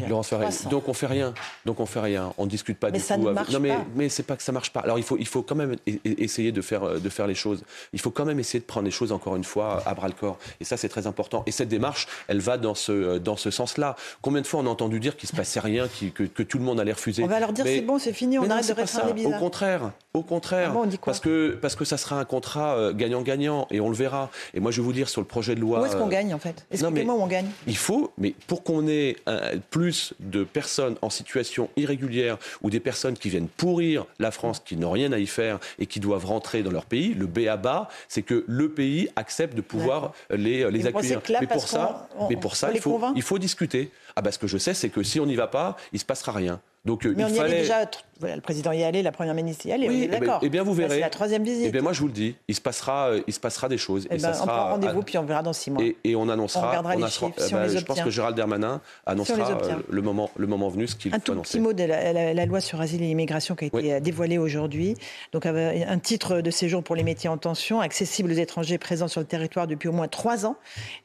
Donc 0.70 0.88
on 0.88 0.94
fait 0.94 1.08
rien. 1.08 1.34
Donc 1.66 1.80
on 1.80 1.86
fait 1.86 2.00
rien. 2.00 2.34
On 2.38 2.46
discute 2.46 2.80
pas 2.80 2.90
mais 2.90 2.98
du 2.98 3.04
ça 3.04 3.16
tout. 3.16 3.24
Ne 3.24 3.32
marche 3.32 3.52
non 3.52 3.60
mais 3.60 3.70
pas. 3.70 3.86
mais 3.96 4.10
c'est 4.10 4.24
pas 4.24 4.36
que 4.36 4.44
ça 4.44 4.52
marche 4.52 4.72
pas. 4.72 4.80
Alors 4.80 4.98
il 4.98 5.04
faut 5.04 5.18
il 5.18 5.28
faut 5.28 5.44
quand 5.44 5.56
même 5.56 5.76
essayer 6.04 6.52
de 6.52 6.62
faire 6.62 7.00
de 7.00 7.10
faire 7.10 7.28
les 7.28 7.36
choses. 7.36 7.64
Il 7.94 8.00
faut 8.00 8.12
quand 8.12 8.26
même 8.26 8.40
essayer 8.40 8.60
de 8.60 8.66
prendre 8.66 8.86
les 8.86 8.92
choses 8.92 9.12
encore 9.12 9.36
une 9.36 9.44
fois 9.44 9.84
à 9.86 9.94
bras 9.94 10.08
le 10.08 10.14
corps. 10.14 10.38
Et 10.60 10.64
ça 10.64 10.78
c'est 10.78 10.90
très 10.90 11.06
important. 11.06 11.44
Et 11.46 11.52
cette 11.52 11.70
démarche, 11.70 12.08
elle 12.28 12.40
va 12.40 12.58
dans 12.58 12.76
ce 12.76 13.18
dans 13.18 13.38
ce 13.38 13.52
sens-là. 13.52 13.96
Combien 14.22 14.42
de 14.42 14.48
fois 14.48 14.62
on 14.62 14.66
a 14.66 14.70
entendu 14.70 15.00
dire 15.00 15.18
qu'il 15.18 15.30
se 15.30 15.36
passait 15.36 15.60
rien, 15.60 15.88
que, 16.16 16.24
que, 16.24 16.44
tout 16.44 16.58
le 16.58 16.64
monde 16.64 16.80
allait 16.80 16.94
refuser. 16.94 17.24
On 17.24 17.28
va 17.28 17.40
leur 17.40 17.54
dire 17.54 17.66
c'est 17.66 17.82
bon, 17.82 18.00
c'est 18.00 18.14
fini, 18.14 18.40
on 18.40 18.50
arrête 18.50 18.68
de 18.68 18.74
restreindre 18.74 19.08
les 19.08 19.14
visas. 19.14 19.36
Au 19.36 19.40
contraire, 19.40 19.92
au 20.14 20.24
contraire. 20.24 20.74
Ah 20.76 20.88
parce 21.04 21.20
que 21.20 21.58
parce 21.62 21.76
que 21.76 21.86
ça 21.86 21.98
sera 21.98 22.20
un 22.20 22.26
contrat 22.26 22.76
euh, 22.76 22.94
gagnant-gagnant 22.94 23.68
et 23.72 23.80
on 23.80 23.90
le 23.90 23.96
verra. 23.96 24.30
Et 24.54 24.60
moi 24.60 24.72
je 24.72 24.82
vais 24.82 24.86
vous 24.86 24.94
dire 24.94 25.10
sur 25.10 25.22
le 25.22 25.28
projet 25.28 25.56
de 25.56 25.62
loi. 25.62 25.82
Où 25.82 25.86
est-ce 25.86 25.96
qu'on 25.96 26.08
euh, 26.08 26.10
gagne 26.10 26.34
en 26.34 26.40
fait? 26.40 26.66
Expliquez-moi 26.72 27.16
où 27.16 27.22
on 27.22 27.28
gagne. 27.28 27.48
Il 27.68 27.78
faut, 27.78 28.12
mais 28.18 28.34
pour 28.48 28.61
qu'on 28.64 28.88
ait 28.88 29.16
un, 29.26 29.58
plus 29.70 30.14
de 30.20 30.44
personnes 30.44 30.96
en 31.02 31.10
situation 31.10 31.70
irrégulière 31.78 32.38
ou 32.62 32.70
des 32.70 32.80
personnes 32.80 33.18
qui 33.18 33.30
viennent 33.30 33.48
pourrir 33.48 34.06
la 34.20 34.32
France, 34.32 34.62
qui 34.64 34.76
n'ont 34.76 34.92
rien 34.92 35.12
à 35.12 35.20
y 35.20 35.28
faire 35.28 35.60
et 35.80 35.86
qui 35.86 36.00
doivent 36.00 36.26
rentrer 36.26 36.64
dans 36.64 36.72
leur 36.72 36.86
pays, 36.86 37.14
le 37.14 37.28
B 37.28 37.48
à 37.50 37.58
bas, 37.58 37.90
c'est 38.08 38.22
que 38.22 38.44
le 38.48 38.70
pays 38.70 39.10
accepte 39.16 39.56
de 39.56 39.62
pouvoir 39.62 40.14
les, 40.30 40.70
les 40.72 40.88
accueillir. 40.88 41.22
Mais 41.40 41.48
pour, 41.48 41.68
ça, 41.68 42.10
mais 42.30 42.36
pour 42.36 42.56
ça, 42.56 42.72
il 42.74 42.80
faut, 42.80 43.02
il 43.16 43.22
faut 43.22 43.40
discuter. 43.40 43.92
Ah 44.16 44.22
bah, 44.22 44.32
ce 44.32 44.40
que 44.40 44.48
je 44.48 44.58
sais, 44.58 44.74
c'est 44.74 44.90
que 44.90 45.04
si 45.04 45.20
on 45.20 45.26
n'y 45.26 45.36
va 45.36 45.48
pas, 45.48 45.78
il 45.92 45.96
ne 45.96 46.00
se 46.00 46.06
passera 46.06 46.32
rien. 46.32 46.60
Donc, 46.86 47.06
euh, 47.06 47.14
mais 47.16 47.26
on 47.26 47.30
y 47.30 47.40
allait 47.40 47.62
déjà, 47.62 47.90
le 48.22 48.42
président 48.42 48.72
y 48.72 48.84
allait, 48.84 49.02
la 49.02 49.12
première 49.12 49.34
ministre 49.34 49.66
y 49.66 49.72
allait, 49.72 49.88
oui, 49.88 50.02
eh 50.04 50.08
ben, 50.08 50.20
d'accord. 50.20 50.40
Eh 50.42 50.50
bien, 50.50 50.64
vous 50.64 50.74
verrez. 50.74 50.96
C'est 50.96 51.00
la 51.02 51.10
troisième 51.10 51.44
visite. 51.44 51.66
Eh 51.68 51.72
bien, 51.72 51.82
moi, 51.82 51.94
je 51.94 52.02
vous 52.02 52.08
le 52.08 52.14
dis, 52.14 52.36
il 52.48 52.56
se 52.56 52.62
passera, 52.62 53.10
euh, 53.10 53.22
il 53.28 53.34
se 53.34 53.40
passera 53.40 53.70
des 53.70 53.78
choses. 53.78 54.08
Eh 54.10 54.16
et 54.16 54.18
ben, 54.18 54.34
ça 54.34 54.44
on 54.44 54.48
prend 54.48 54.70
rendez-vous, 54.70 55.04
puis 55.04 55.18
on 55.18 55.24
verra 55.24 55.44
dans 55.44 55.54
six 55.54 55.72
mois. 55.72 55.84
Et, 56.04 56.16
on 56.16 56.30
annoncera. 56.30 56.66
On 56.66 56.70
regardera 56.70 56.96
les 56.96 57.08
chiffres, 57.08 57.32
si 57.38 57.54
on 57.54 57.58
bah, 57.58 57.68
les 57.68 57.78
Je 57.78 57.86
pense 57.86 58.02
que 58.02 58.10
Gérald 58.10 58.36
Darmanin 58.36 58.82
annoncera 59.06 59.50
euh, 59.52 59.76
le, 59.90 60.02
moment, 60.02 60.30
le 60.36 60.48
moment 60.48 60.70
venu 60.70 60.88
ce 60.88 60.96
qu'il 60.96 61.12
faut 61.12 61.32
annoncer. 61.32 61.40
Un 61.40 61.42
petit 61.42 61.60
mot 61.60 61.74
de 61.74 61.84
la, 61.84 62.46
loi 62.46 62.62
sur 62.62 62.82
asile 62.82 63.04
et 63.04 63.08
immigration 63.08 63.56
qui 63.56 63.66
a 63.66 63.68
été 63.68 64.02
dévoilée 64.02 64.38
aujourd'hui. 64.38 64.96
Donc, 65.32 65.46
un 65.46 66.00
titre 66.00 66.42
de 66.42 66.52
séjour 66.52 66.84
pour 66.84 66.96
les 66.96 67.04
métiers 67.04 67.30
en 67.30 67.38
tension, 67.38 67.82
accessible 67.82 68.32
aux 68.32 68.36
étrangers 68.36 68.78
présents 68.78 69.08
sur 69.08 69.22
le 69.22 69.28
territoire 69.28 69.68
depuis 69.68 69.88
au 69.88 69.94
moins 69.94 70.08
trois 70.08 70.46
ans 70.46 70.56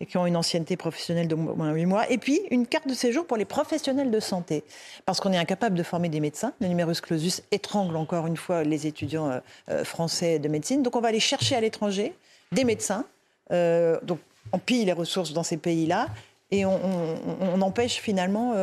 et 0.00 0.06
qui 0.06 0.16
ont 0.16 0.26
une 0.26 0.36
ancienneté 0.36 0.76
professionnelle 0.76 1.28
d'au 1.28 1.36
moins 1.36 1.72
huit 1.72 1.86
mois. 1.86 2.10
Et 2.10 2.18
puis, 2.18 2.40
une 2.50 2.66
carte 2.66 2.88
de 2.88 2.94
séjour 2.94 3.26
pour 3.26 3.36
les 3.36 3.44
professionnels 3.44 4.10
de 4.10 4.20
santé. 4.20 4.64
Parce 5.04 5.20
qu'on 5.20 5.32
est 5.32 5.38
incapable 5.38 5.76
de 5.76 5.82
former 5.82 6.08
des 6.08 6.20
médecins. 6.20 6.52
Le 6.60 6.68
numerus 6.68 7.00
clausus 7.06 7.42
étrangle 7.52 7.96
encore 7.96 8.26
une 8.26 8.36
fois 8.36 8.64
les 8.64 8.86
étudiants 8.86 9.30
euh, 9.30 9.38
euh, 9.70 9.84
français 9.84 10.38
de 10.38 10.48
médecine. 10.48 10.82
Donc 10.82 10.96
on 10.96 11.00
va 11.00 11.08
aller 11.08 11.20
chercher 11.20 11.54
à 11.56 11.60
l'étranger 11.60 12.12
des 12.52 12.64
médecins. 12.64 13.04
Euh, 13.52 13.98
donc 14.02 14.18
on 14.52 14.58
pille 14.58 14.84
les 14.84 14.92
ressources 14.92 15.32
dans 15.32 15.42
ces 15.44 15.56
pays-là 15.56 16.08
et 16.50 16.64
on, 16.64 17.60
empêche 17.60 17.96
finalement 17.96 18.54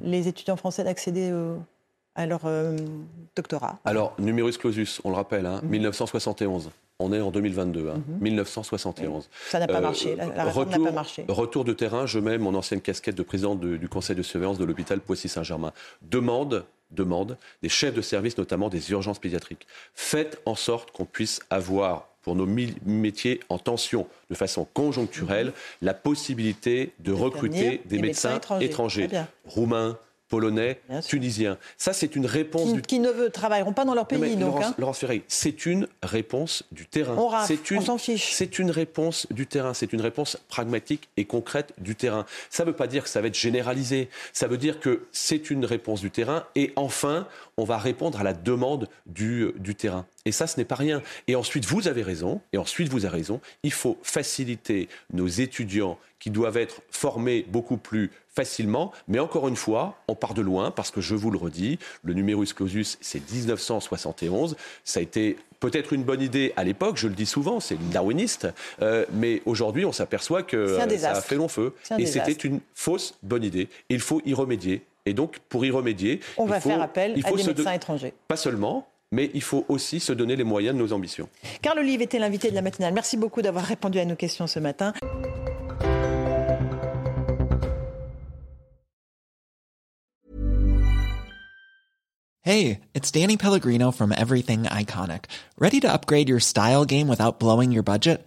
les 0.00 0.28
étudiants 0.28 0.54
français 0.54 0.84
d'accéder 0.84 1.32
à 2.14 2.26
leur 2.26 2.42
doctorat 3.34 3.80
Alors, 3.84 4.14
numerus 4.20 4.56
clausus, 4.56 5.00
on 5.02 5.10
le 5.10 5.16
rappelle, 5.16 5.44
hein, 5.44 5.60
1971. 5.64 6.70
On 7.00 7.12
est 7.12 7.20
en 7.20 7.32
2022, 7.32 7.90
hein, 7.90 8.00
1971. 8.20 9.28
Ça 9.50 9.58
n'a 9.58 9.66
pas 9.66 9.80
marché, 9.80 10.14
la- 10.14 10.26
la 10.26 10.44
réforme 10.44 10.68
n'a 10.68 10.76
retour, 10.76 10.86
pas 10.86 10.92
marché. 10.92 11.24
Retour 11.26 11.64
de 11.64 11.72
terrain, 11.72 12.06
je 12.06 12.20
mets 12.20 12.38
mon 12.38 12.54
ancienne 12.54 12.80
casquette 12.80 13.16
de 13.16 13.24
président 13.24 13.56
de- 13.56 13.76
du 13.76 13.88
conseil 13.88 14.14
de 14.14 14.22
surveillance 14.22 14.58
de 14.58 14.64
l'hôpital 14.64 15.00
Poissy-Saint-Germain. 15.00 15.72
Demande, 16.02 16.64
demande 16.94 17.36
des 17.62 17.68
chefs 17.68 17.94
de 17.94 18.02
service, 18.02 18.38
notamment 18.38 18.68
des 18.68 18.90
urgences 18.90 19.18
pédiatriques. 19.18 19.66
Faites 19.94 20.40
en 20.46 20.54
sorte 20.54 20.90
qu'on 20.90 21.04
puisse 21.04 21.40
avoir 21.50 22.08
pour 22.22 22.34
nos 22.34 22.46
métiers 22.46 23.40
en 23.50 23.58
tension 23.58 24.08
de 24.30 24.34
façon 24.34 24.66
conjoncturelle, 24.72 25.52
la 25.82 25.92
possibilité 25.92 26.94
de 27.00 27.12
recruter 27.12 27.82
des 27.84 27.96
des 27.96 27.98
médecins 27.98 28.34
médecins 28.34 28.60
étrangers. 28.60 29.08
roumains, 29.44 29.98
polonais, 30.34 30.80
tunisiens. 31.06 31.58
Ça, 31.76 31.92
c'est 31.92 32.16
une 32.16 32.26
réponse 32.26 32.68
qui, 32.68 32.74
du 32.74 32.82
qui 32.82 32.98
ne 32.98 33.10
veut- 33.10 33.30
travailleront 33.30 33.72
pas 33.72 33.84
dans 33.84 33.94
leur 33.94 34.04
non, 34.04 34.08
pays. 34.08 34.20
mais 34.20 34.30
donc, 34.36 34.40
Laurence, 34.54 34.64
hein. 34.66 34.74
Laurence 34.78 35.04
c'est 35.28 35.66
une 35.66 35.86
réponse 36.02 36.64
du 36.72 36.86
terrain. 36.86 37.14
On 37.16 37.30
C'est 37.46 37.70
une, 37.70 37.82
s'en 37.82 37.98
fiche. 37.98 38.32
C'est 38.32 38.58
une 38.58 38.70
réponse 38.70 39.26
du 39.30 39.46
terrain. 39.46 39.74
C'est 39.74 39.92
une 39.92 40.00
réponse 40.00 40.36
pragmatique 40.48 41.08
et 41.16 41.24
concrète 41.24 41.72
du 41.78 41.94
terrain. 41.96 42.26
Ça 42.50 42.64
ne 42.64 42.70
veut 42.70 42.76
pas 42.76 42.86
dire 42.86 43.02
que 43.04 43.08
ça 43.08 43.20
va 43.20 43.28
être 43.28 43.34
généralisé. 43.38 44.08
Ça 44.32 44.46
veut 44.48 44.58
dire 44.58 44.80
que 44.80 45.06
c'est 45.12 45.50
une 45.50 45.64
réponse 45.64 46.00
du 46.00 46.10
terrain. 46.10 46.44
Et 46.54 46.72
enfin, 46.76 47.26
on 47.56 47.64
va 47.64 47.78
répondre 47.78 48.20
à 48.20 48.22
la 48.22 48.32
demande 48.32 48.88
du, 49.06 49.52
du 49.58 49.74
terrain. 49.74 50.06
Et 50.26 50.32
ça, 50.32 50.46
ce 50.46 50.56
n'est 50.58 50.64
pas 50.64 50.74
rien. 50.74 51.02
Et 51.28 51.36
ensuite, 51.36 51.66
vous 51.66 51.86
avez 51.86 52.02
raison. 52.02 52.40
Et 52.52 52.58
ensuite, 52.58 52.88
vous 52.88 53.04
avez 53.04 53.16
raison. 53.16 53.40
Il 53.62 53.72
faut 53.72 53.98
faciliter 54.02 54.88
nos 55.12 55.26
étudiants 55.26 55.98
qui 56.18 56.30
doivent 56.30 56.56
être 56.56 56.80
formés 56.90 57.44
beaucoup 57.48 57.76
plus 57.76 58.10
facilement. 58.34 58.90
Mais 59.06 59.18
encore 59.18 59.48
une 59.48 59.56
fois, 59.56 59.98
on 60.08 60.14
part 60.14 60.32
de 60.32 60.40
loin 60.40 60.70
parce 60.70 60.90
que 60.90 61.02
je 61.02 61.14
vous 61.14 61.30
le 61.30 61.36
redis, 61.38 61.78
le 62.02 62.14
numerus 62.14 62.54
clausus, 62.54 62.96
c'est 63.02 63.20
1971. 63.30 64.56
Ça 64.84 65.00
a 65.00 65.02
été 65.02 65.36
peut-être 65.60 65.92
une 65.92 66.02
bonne 66.04 66.22
idée 66.22 66.52
à 66.56 66.64
l'époque, 66.64 66.96
je 66.96 67.08
le 67.08 67.14
dis 67.14 67.26
souvent, 67.26 67.60
c'est 67.60 67.76
darwiniste. 67.90 68.48
Euh, 68.82 69.04
mais 69.12 69.42
aujourd'hui, 69.44 69.84
on 69.84 69.92
s'aperçoit 69.92 70.42
que 70.42 70.56
euh, 70.56 70.98
ça 70.98 71.10
a 71.12 71.20
fait 71.20 71.36
long 71.36 71.48
feu. 71.48 71.74
Et 71.98 72.06
c'était 72.06 72.32
une 72.32 72.60
fausse 72.74 73.14
bonne 73.22 73.44
idée. 73.44 73.68
Il 73.90 74.00
faut 74.00 74.22
y 74.24 74.34
remédier. 74.34 74.82
Et 75.06 75.12
donc, 75.12 75.38
pour 75.50 75.66
y 75.66 75.70
remédier, 75.70 76.20
On 76.38 76.46
il 76.46 76.50
va 76.50 76.60
faut- 76.60 76.70
faire 76.70 76.80
appel 76.80 77.12
il 77.16 77.24
à 77.26 77.28
faut 77.28 77.36
des 77.36 77.42
se 77.42 77.48
médecins 77.48 77.72
étrangers. 77.72 78.14
Pas 78.26 78.36
seulement, 78.36 78.88
mais 79.14 79.30
il 79.32 79.42
faut 79.42 79.64
aussi 79.68 80.00
se 80.00 80.12
donner 80.12 80.36
les 80.36 80.44
moyens 80.44 80.76
de 80.76 80.80
nos 80.82 80.92
ambitions. 80.92 81.28
Carl 81.62 81.78
Olive 81.78 82.02
était 82.02 82.18
l'invité 82.18 82.50
de 82.50 82.54
la 82.54 82.62
matinale. 82.62 82.92
Merci 82.92 83.16
beaucoup 83.16 83.40
d'avoir 83.42 83.64
répondu 83.64 83.98
à 83.98 84.04
nos 84.04 84.16
questions 84.16 84.46
ce 84.46 84.58
matin. 84.58 84.92
Hey, 92.46 92.80
it's 92.92 93.10
Danny 93.10 93.38
Pellegrino 93.38 93.90
from 93.90 94.12
Everything 94.12 94.64
Iconic. 94.64 95.26
Ready 95.58 95.80
to 95.80 95.90
upgrade 95.90 96.28
your 96.28 96.40
style 96.40 96.84
game 96.84 97.08
without 97.08 97.38
blowing 97.38 97.72
your 97.72 97.82
budget? 97.82 98.26